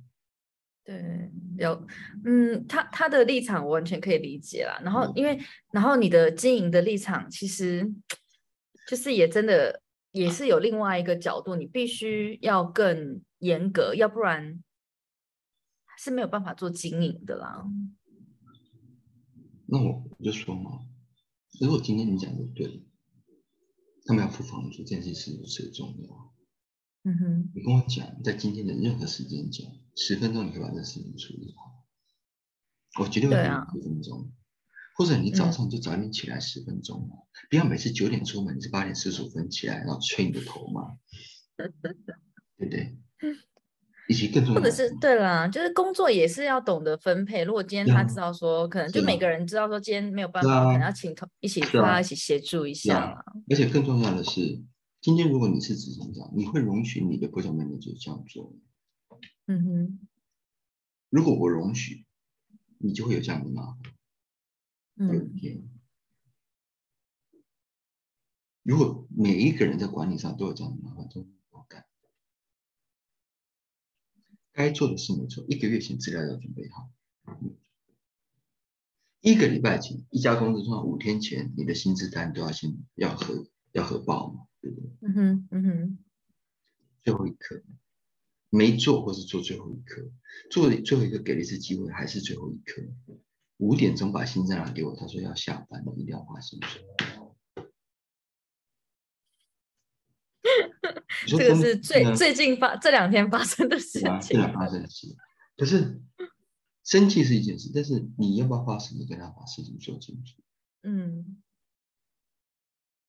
[0.84, 1.88] 对，有，
[2.26, 4.80] 嗯，他他的立场我完全可以理解啦。
[4.84, 5.40] 然后因为，
[5.72, 7.90] 然后你的经营的立场其实
[8.88, 9.82] 就是也真的。
[10.12, 14.64] 也是有另外一个角度，你必须要更严格，要不然
[15.98, 17.66] 是没有办法做经营的啦。
[19.66, 20.80] 那我就说嘛，
[21.60, 22.86] 如果今天你讲的对，
[24.06, 26.34] 他们要付房租这件事是如此的重要。
[27.04, 29.66] 嗯哼，你跟我讲，在今天的任何时间讲，
[29.96, 34.34] 十分钟你可以把这事情处理好，我绝对会给你十分钟。
[34.98, 37.16] 或者你早上就早点起来十分钟嘛，
[37.50, 41.00] 不要每次九点出门，你是八点四十五分起来，然后吹你的头嘛，
[41.56, 42.98] 对不对？
[44.08, 47.44] 以及更重要或者是对啦，就是工作也是要懂得分配。
[47.44, 53.24] 如果今天他知道说，可能就每个人知道说今天没有办法，可能要请同一起大家，一起协助一下。
[53.52, 54.62] 而且更重要的是，
[55.00, 58.52] 今天如果你是执行长，你会容许你的部长们就这样做？
[59.46, 60.00] 嗯哼。
[61.10, 62.06] 如果我容许，
[62.80, 63.78] 你就会有这样的麻烦。
[64.98, 65.32] 嗯。
[68.64, 71.28] 如果每一个人在管理上都有这样的麻烦，都。
[74.60, 76.92] 该做的事没做，一个月前资料要准备好。
[79.22, 84.90] 一个礼拜前，一家公司说五天前，你的薪资单都要先要核要核报嘛，对不对？
[85.00, 85.98] 嗯哼，嗯哼。
[87.02, 87.64] 最后一刻
[88.50, 90.12] 没做，或是做最后一刻，
[90.52, 92.84] 做最后一个给了一次机会，还是最后一刻。
[93.60, 96.82] 五点钟把薪资拿给我，他说要下班了，一定要花薪水。
[101.38, 104.42] 这个是最最近发这两天发生的事情。
[104.54, 105.16] 发生的事，
[105.56, 106.02] 可是
[106.84, 110.42] 生气是一件事，但是你要不要花时间跟他把事情说清楚？
[110.84, 111.42] 嗯，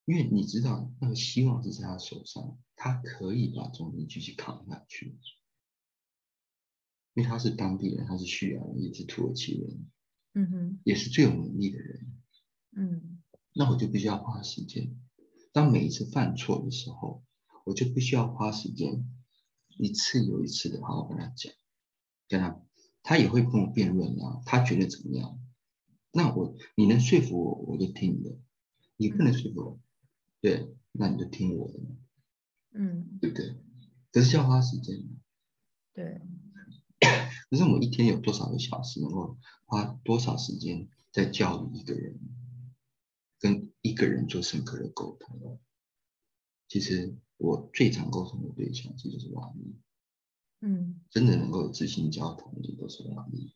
[0.05, 5.19] 因为你知道那个希望是在他手上，他可以把中间继续扛下去。
[7.15, 9.91] 因为他是当地人，他是叙利亚人，也是土耳其人，
[10.35, 12.07] 嗯哼，也是最有能力的人，
[12.77, 13.23] 嗯，
[13.55, 14.97] 那我就必须要花时间。
[15.53, 17.25] 当每一次犯错的时候。
[17.71, 19.09] 我就必须要花时间，
[19.79, 21.53] 一次又一次的好好跟他讲，
[22.27, 22.61] 跟他，
[23.05, 25.41] 他也会跟我辩论啊，他觉得怎么样？
[26.11, 28.37] 那我你能说服我，我就听你的；
[28.97, 29.81] 你不能说服我，
[30.41, 31.79] 对，那你就听我的，
[32.73, 33.55] 嗯，对不对？
[34.11, 35.09] 可是要花时间，
[35.93, 36.21] 对。
[37.51, 42.19] 可是我一天有多少个小时，能够花多少时间在教育一个人，
[43.39, 45.61] 跟一个人做深刻的沟通？
[46.67, 47.17] 其实。
[47.41, 49.75] 我最常沟通的对象其实就是瓦力，
[50.61, 53.53] 嗯，真的能够有知心交谈的都是瓦力。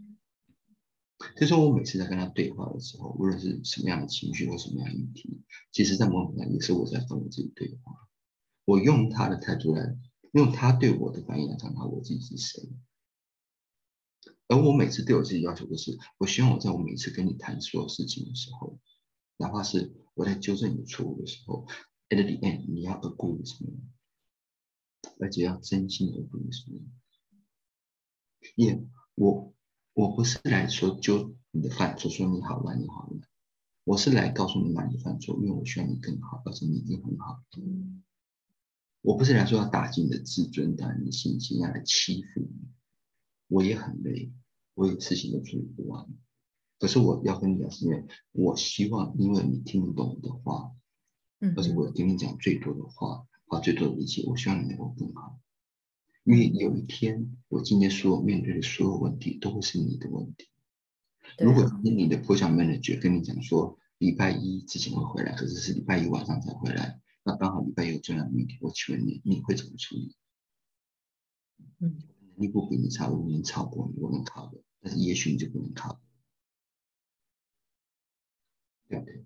[1.36, 8.08] 所以说我每次在跟他对话的时候，无论是什么样的情绪或什么样的议题，其实在某种上也是我在跟我自己对话。
[8.64, 9.98] 我用他的态度来，
[10.32, 12.68] 用他对我的反应来看他我自己是谁。
[14.48, 18.78] 而我每次对我自己要求就是，我希望我在我每次跟你谈所有事情的时候，
[19.36, 21.66] 哪怕是我在纠正你的错误的时候。
[22.08, 23.80] At the end，你要 agree with me，
[25.20, 26.82] 而且要真心的 agree with me。
[28.56, 28.84] 也，
[29.14, 29.54] 我
[29.94, 33.20] 我不是来说就你的犯错，说你好烂，你好烂。
[33.84, 37.42] 我是来告诉你哪里犯错，因为我需要你更好，而且你已经很好。
[39.02, 42.68] 我不是来说要打击你的自尊，打你的心情，要来欺负你。
[43.48, 44.32] 我也很累，
[44.74, 46.08] 我有事情都处理不完。
[46.78, 50.74] 可是我要跟你讲，是因为我希望，因为你听得懂我的话。
[51.56, 55.38] 而且我跟你讲最多的话，花最多的力气，我希望你能够更好。
[56.24, 60.48] 因为有一天，我今天所有面对的所有问题，都会是你的问题。
[61.38, 70.16] 如果今天你的 project manager 跟你讲说，礼拜一之前会回来，可是是礼拜一晚上才回来，那刚好礼拜一有重要的 meeting，我请问你，你会怎么处理？
[71.78, 71.98] 嗯，
[72.36, 75.98] 能力不比你差，我能超过你，我能 cover，但是也许你就不能 cover，
[78.88, 79.24] 对不对？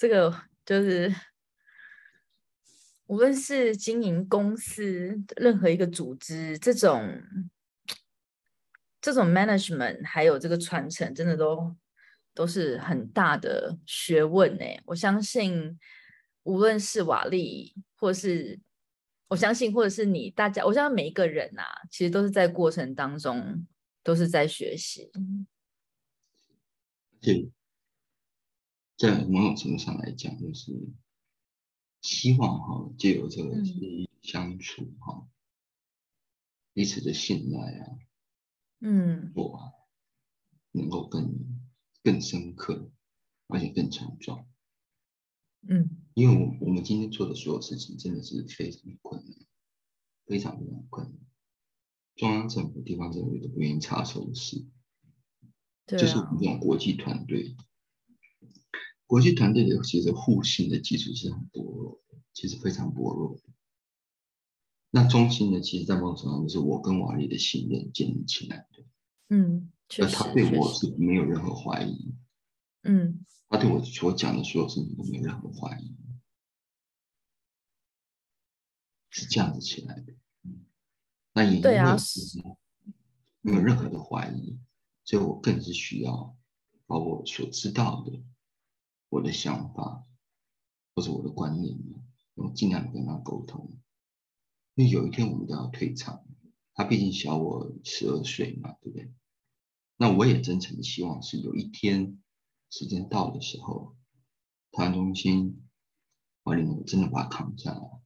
[0.00, 0.34] 这个
[0.64, 1.14] 就是，
[3.04, 7.22] 无论是经营公司，任何一个组织，这种
[8.98, 11.76] 这种 management，还有这个传承，真的都
[12.32, 14.64] 都是很大的学问呢。
[14.86, 15.78] 我相信，
[16.44, 18.58] 无论是瓦力，或是
[19.28, 23.66] 我相信，或者是你，大家，我相信每一个人啊，其实都是在过程当中，
[24.02, 25.12] 都是在学习。
[27.20, 27.52] 对。
[29.00, 30.78] 在某种程度上来讲，就是
[32.02, 33.56] 希望哈，借由这个
[34.20, 35.26] 相处哈，
[36.74, 37.98] 彼此的信赖啊，
[38.80, 39.72] 嗯，我啊，
[40.72, 41.34] 能够更
[42.02, 42.90] 更深刻，
[43.46, 44.46] 而且更强壮，
[45.66, 49.34] 嗯，因为我我们今天做的所有事情真的是非常困难，
[50.26, 51.18] 非常非常困难，
[52.16, 54.62] 中央政府、地方政府都不愿意插手的事，
[55.86, 57.56] 就是我们这种国际团队。
[59.10, 63.36] 国际团队的其实互信的基础是很薄弱的，其实非常薄弱。
[64.90, 68.84] 那中心呢，其实在某种程度上就是我跟瓦力的信任建立起来的。
[69.30, 72.14] 嗯，而他对我是没有任何怀疑。
[72.82, 75.92] 嗯，他对我所讲的所有事情都没有任何怀疑，
[79.10, 80.14] 是这样子起来的。
[81.32, 81.72] 那也因为
[83.40, 84.56] 没有任何的怀疑，
[85.02, 86.36] 所以我更是需要。
[86.86, 88.20] 把我所知道的、
[89.10, 90.06] 我的想法
[90.94, 91.76] 或者我的观念，
[92.34, 93.76] 我尽量跟他沟通。
[94.76, 96.24] 因为有一天我们都要退场，
[96.72, 99.12] 他毕竟小我十二岁嘛，对不对？
[99.96, 102.22] 那我也真诚的希望是有一天
[102.70, 103.96] 时间到的时候，
[104.70, 105.60] 他中心
[106.42, 108.00] 管理能真的把他扛下来。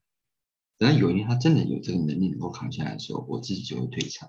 [0.78, 4.28] 等到有一天他真的有这个能力能够扛下来的时候，我自己就会退场。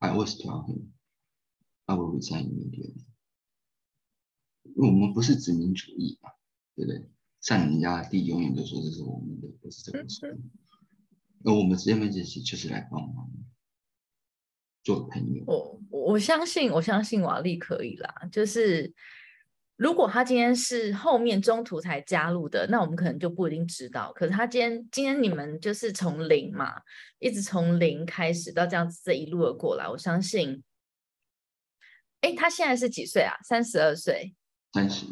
[0.00, 0.88] I was tell him.
[1.86, 3.04] I will resign immediately.
[4.64, 6.30] 因为我们不是殖民主义嘛，
[6.74, 7.10] 对不对？
[7.40, 10.36] 占人家地，永远都说这是我们的，不是这个事。
[11.44, 13.30] 那我们直接面这些就是来帮忙，
[14.82, 15.44] 做朋友。
[15.46, 18.28] 我我相信，我相信瓦力可以啦。
[18.32, 18.90] 就是
[19.76, 24.10] 如果他今天是后面中途才加入的，那我们可能就不一定知道。
[24.14, 26.80] 可是他今天今天你们就是从零嘛，
[27.18, 30.62] 一直从零开始到这样子这一路的过来，我相信。
[32.22, 33.36] 哎，他现在是几岁啊？
[33.44, 34.34] 三十二岁。
[34.74, 35.06] 三十。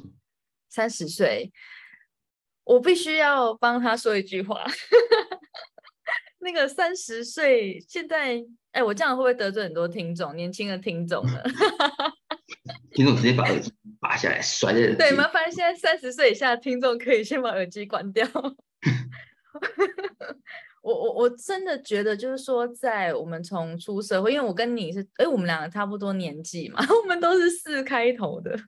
[0.69, 1.53] 三十岁。
[2.65, 4.67] 我必须要帮他说一句话。
[6.41, 8.43] 那个三十岁，现在，
[8.73, 10.35] 哎，我这样会不会得罪很多听众？
[10.35, 11.41] 年轻的听众呢？
[12.91, 14.93] 听众直接把耳机拔下来摔在。
[14.97, 18.27] 对，麻烦现在三十岁以下的听众可以先把耳机关掉。
[20.83, 28.59] 我我我真的觉得，就是说，在我们从出社会，因为我跟你是，哎，我们两个差不多年纪嘛，我们都是四开头的。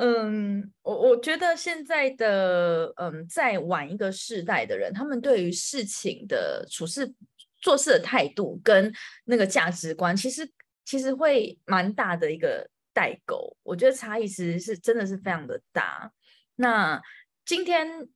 [0.00, 7.12] 嗯，我我觉得现在的嗯，在晚一个世代的人，他们对于事情的处事、
[7.60, 8.92] 做事的态度跟
[9.24, 10.48] 那个价值观，其实
[10.84, 13.56] 其实会蛮大的一个代沟。
[13.62, 16.12] 我觉得差异其实是真的是非常的大。
[16.56, 17.00] 那
[17.44, 18.08] 今天。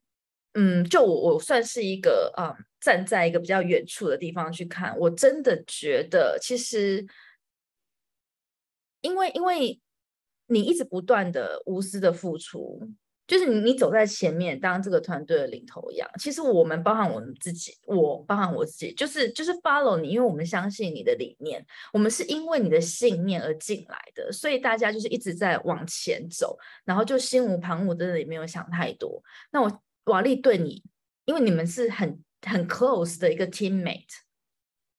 [0.55, 7.07] 嗯，就我我算是一个啊，站在一个比较远处的地方去看，我真的觉得其实，
[9.01, 9.81] 因为因为
[10.53, 12.81] 你一直不断的无私的付出，
[13.27, 16.09] 就是你你走在前面当这个团队的领头羊。
[16.19, 29.23] 其实我们包含我们自己，我包含我自己，就是就是 follow 你，因为我们相信你的理念，我们是因为你的信念而进来的，所以大家就是一直在往前走，然后就心无旁骛，真的也没有想太多。
[29.51, 29.83] 那我。
[30.07, 30.83] 瓦力对你，
[31.27, 34.03] 因为你们是很很 close 的一个 teammate，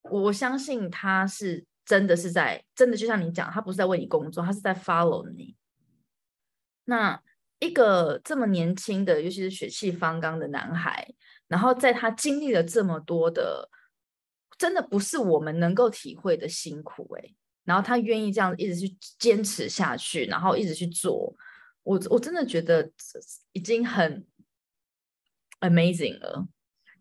[0.09, 5.55] 我相信他是真的是在真的就像你讲，他不是在为你工作，他是在 follow 你。
[6.85, 7.21] 那
[7.59, 11.13] 一个这么年轻的，尤其是血气方刚的男孩，
[11.47, 13.69] 然后在他经历了这么多的，
[14.57, 21.35] 真的不是我们能够体会的辛苦哎，然后他愿意这样一直去坚持下去，然后一直去做，
[21.83, 22.91] 我我真的觉得
[23.51, 24.25] 已经很。
[25.59, 26.45] Amazing 了，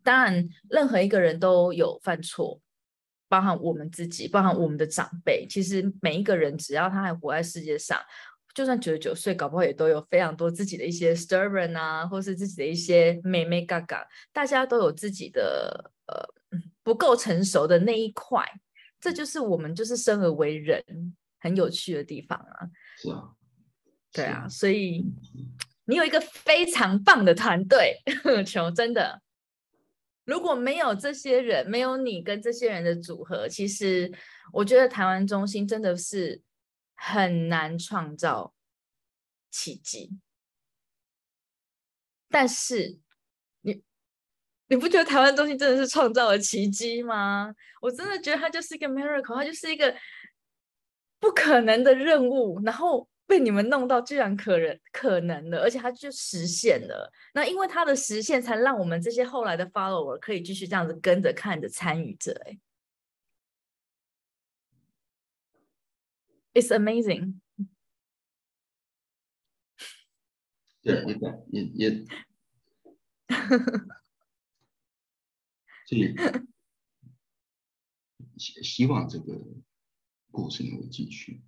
[0.05, 2.61] 当然，任何一个人都有犯错，
[3.33, 5.47] 包含我们自己，包含我们的长辈。
[5.49, 7.99] 其实每一个人，只要他还活在世界上，
[8.55, 14.07] 就算九十九岁，搞不好也都有非常多自己的一些 stubborn 啊，或是自己的一些妹妹嘎嘎。
[14.35, 16.15] 大家都有自己的呃
[16.83, 18.45] 不够成熟的那一块，
[19.01, 20.85] 这就是我们就是生而为人
[21.41, 22.69] 很有趣的地方啊。
[22.99, 23.31] 是啊，
[24.13, 25.07] 对啊，所以。
[25.85, 27.97] 你有一个非常棒的团队，
[28.45, 29.22] 求真的。
[30.25, 34.13] 如果没有这些人，没有你跟这些人的组合，其实
[34.53, 36.41] 我觉得台湾中心真的是
[36.95, 38.55] 很难创造
[39.51, 40.19] 奇迹。
[42.29, 42.99] 但是
[43.63, 43.83] 你
[44.69, 47.55] 你不觉得台湾中心真的是创造了奇迹吗？
[47.81, 49.95] 我真的觉得它就是一个 miracle，它就是一个
[51.19, 53.09] 不可能的任务，然后。
[53.33, 57.11] 被你们弄到居然可能可能的，而且它就实现了。
[57.33, 62.39] 那因为它的实现，才让我们这些后来的 follower 可以继续这样子跟着看着参与着。
[62.45, 62.59] 哎
[66.53, 67.41] ，It's amazing。
[70.83, 71.03] 对，
[71.49, 72.05] 也也也，
[75.89, 76.15] 所以
[78.37, 79.41] 希希望这个
[80.31, 81.43] 故事能够继续。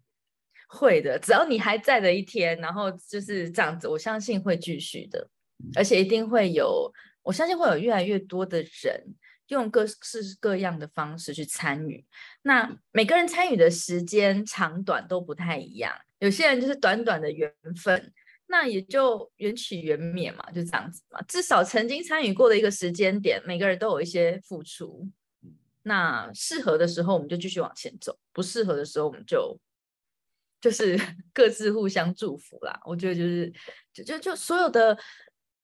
[0.68, 5.28] 会的，只要你还在的一天，然后就是这样子，我相信会继续的，
[5.76, 6.92] 而且一定会有，
[7.22, 9.04] 我相信会有越来越多的人
[9.48, 12.04] 用各式各样的方式去参与。
[12.42, 18.12] 那每个人参与的时间长短都不太一样，有些人就是短短的缘分，
[18.46, 21.20] 那也就缘起缘灭嘛，就这样子嘛。
[21.28, 25.08] 至少曾经参与过的一个时间点，每个人都有一些付出。
[25.82, 29.60] 那适合的时候，我们就继续往前走；不适合的时候，我们就。
[30.64, 30.96] 就是
[31.34, 33.52] 各自互相祝福啦，我觉得就是
[33.92, 34.98] 就就就所有的，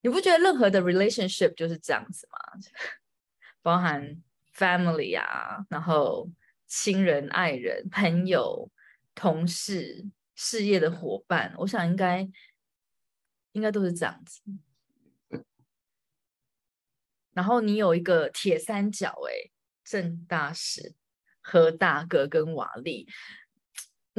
[0.03, 2.39] 你不觉得任何的 relationship 就是这样子吗？
[3.63, 4.23] 包含
[4.55, 6.31] family 啊，然后
[6.67, 8.71] 亲人、爱人、朋友、
[9.15, 12.29] 同事，事业的伙伴，我想应该
[13.53, 14.43] 应该都是这样子。
[17.33, 19.51] 然后你有一个铁三角，哎，
[19.83, 20.95] 郑大使、
[21.41, 23.09] 何大哥跟瓦力。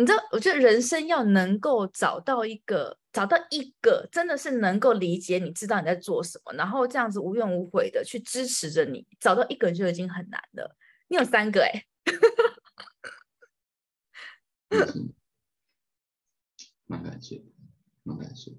[0.01, 10.75] 你知道，我觉得人生要能够找到一个，找到一个真的是能够理解你，知道你在做什么，然后这样子无怨无悔的去支持着你，找到一个就已经很难了。
[11.07, 11.85] 你有三个哎，
[16.87, 17.43] 蛮感谢，
[18.01, 18.53] 蛮感谢。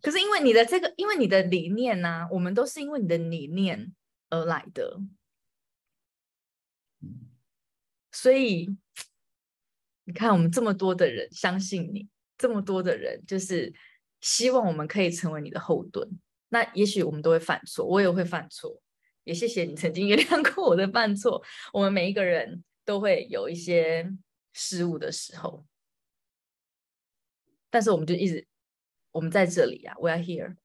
[0.00, 3.94] 可是因为你的这个，因为你的理念呢，我们都是因为你的理念
[4.30, 4.98] 而来的，
[8.10, 8.78] 所以。
[10.04, 13.72] 你看，我们这么多的人相信你，这么多的人就是
[14.20, 16.08] 希望我们可以成为你的后盾。
[16.48, 18.82] 那也许我们都会犯错，我也会犯错。
[19.24, 21.42] 也谢谢你曾经原谅过我的犯错。
[21.72, 24.12] 我们每一个人都会有一些
[24.52, 25.64] 失误的时候，
[27.70, 28.46] 但是我们就一直，
[29.12, 30.56] 我们在这里呀，We are here。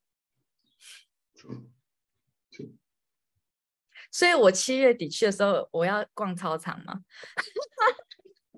[4.10, 7.04] 所以，我七月底去的时候，我要逛操场吗？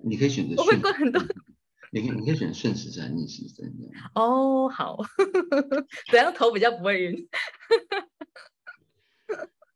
[0.02, 1.22] 你可以选择，我会过很多。
[1.92, 4.10] 你可以，你可以选顺时针、逆时针这样。
[4.14, 4.98] 哦，好，
[6.10, 7.28] 怎样头比较不会晕？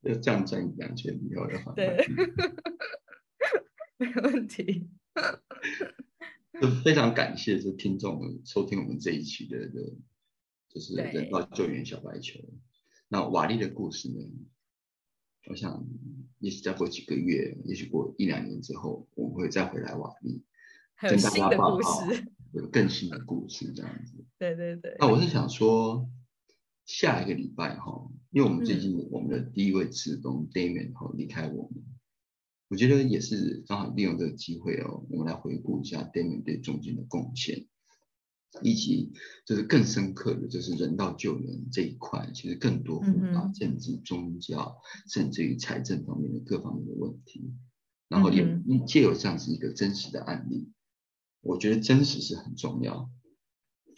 [0.03, 2.07] 要这样转两圈以后的话，对，
[3.99, 4.89] 没问题。
[6.61, 9.97] 就非常感谢这听众收听我们这一期的的，
[10.69, 12.39] 就是人道救援小白球。
[13.09, 14.19] 那瓦力的故事呢？
[15.47, 15.85] 我想，
[16.39, 20.43] 也许再过几个月，也许过一两年之后，我们会再回来瓦力，
[21.01, 22.07] 跟大家报告
[22.53, 24.25] 有更新的故事这样子。
[24.39, 24.97] 对对对。
[24.99, 26.09] 那我是想说，
[26.87, 31.85] 下一个礼拜哈，因为我们最近我们的第一位职工 Damian 哈离开我们，
[32.69, 37.67] 我觉得也是刚好利用这个机会哦，我们来回顾一下 Damian 对中间的贡献。
[38.63, 39.13] 以及
[39.45, 44.77] 就是更深刻的就是人道救援这一块，其实更多复杂政治、宗教，
[45.11, 47.53] 甚至于财政方面的各方面的问题，
[48.09, 48.47] 然后也
[48.87, 50.71] 借有这样子一个真实的案例，
[51.41, 53.11] 我觉得真实是很重要。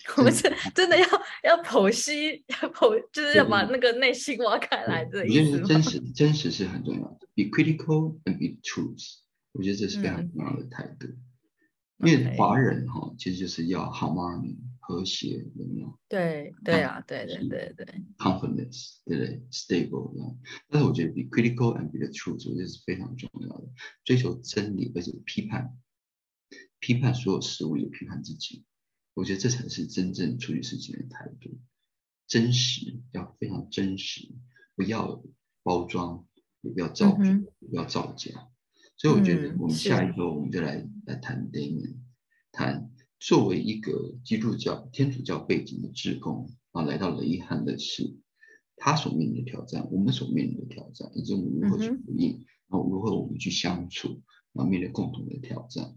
[0.19, 0.43] 我们是
[0.75, 1.05] 真的要
[1.43, 5.61] 要剖析，要剖，就是要把那个内心挖开来的意思。
[5.63, 9.17] 真实真实是很重要的，be critical and be truth，
[9.53, 11.09] 我觉得这是非常重要的态度。
[11.99, 15.99] 因为华人哈，其实就是要 harmony 和谐，有没有？
[16.09, 17.87] 对对啊，对对对对。
[18.19, 20.39] confidence 对不对？stable 这样。
[20.69, 23.69] 但是我觉得 be critical and be the truth，我觉得是非常重要的。
[24.05, 25.77] 追求真理，而且批判，
[26.81, 28.65] 批判所有事物，也批判自己。
[29.15, 31.59] 我觉得这才是真正处理事情的态度。
[32.29, 34.29] 真实要非常真实，
[34.75, 35.23] 不要
[35.63, 36.27] 包装，
[36.61, 37.25] 也不要造作，
[37.71, 38.49] 不要造假。
[38.99, 41.95] 所以我觉得，我们下一周我们就来来谈 Damian，
[42.53, 48.17] 谈作为一个基督教、天主教背景的职工啊，来到雷汉的是
[48.77, 54.21] 他所面临的挑战，我们所面临的挑战，以及我们如何去回应，然后如何我们去相处，
[54.53, 55.97] 然后面对共同的挑战。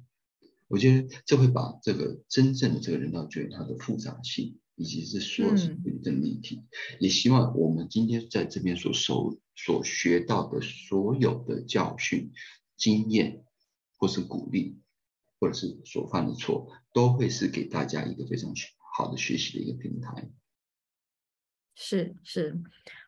[0.68, 6.64] 我觉得这会把这个真正的这个人道救援它的复杂性，以及是所有是真立体，
[6.99, 12.32] 也希望我们今天在这边所受、所学到的所有的教训。
[12.78, 13.43] 经验，
[13.97, 14.78] 或是鼓励，
[15.40, 18.52] 或者是所犯的错，都会是给大家一个非常
[18.96, 20.30] 好的学习的一个平台。
[21.82, 22.60] 是是，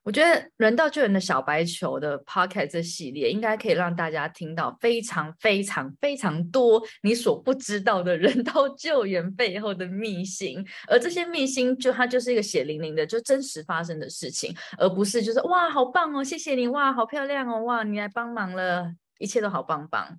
[0.02, 18.96] 我觉得人道救援的小白球的 Pocket 这系列，应该可以让大家听到非常非常非常多你所不知道的人道救援背后的秘辛，而这些秘辛就它就是一个血淋淋的，就真实发生的事情，而不是就是哇好棒哦，谢谢你哇好漂亮哦哇你来帮忙了。
[19.20, 20.18] 一切都好棒棒，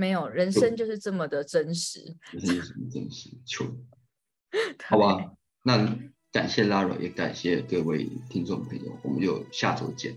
[0.00, 2.00] 没有人生就是这么的真实。
[2.32, 3.28] 人生什么真实？
[3.44, 3.66] 求，
[4.88, 5.30] 好吧。
[5.62, 5.94] 那
[6.32, 10.16] 感谢 Lara，也感谢各位听众朋友，我们就下周见。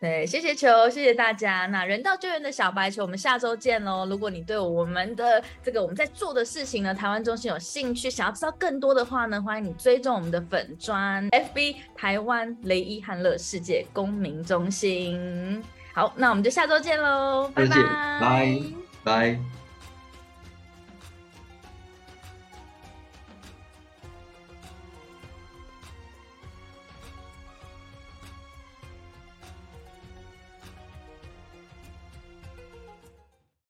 [0.00, 1.66] 对，谢谢球，谢谢大家。
[1.66, 4.04] 那人道救援的小白球，我们下周见喽。
[4.06, 15.62] 如果你对我们的这个我们在做的事情呢，台湾中心有兴趣，想要知道更多的话呢，欢迎你追踪我们的粉砖 FB 台湾雷伊汉乐世界公民中心。
[15.94, 17.76] 好，那我们就下周见喽，拜拜，
[18.20, 19.59] 拜拜。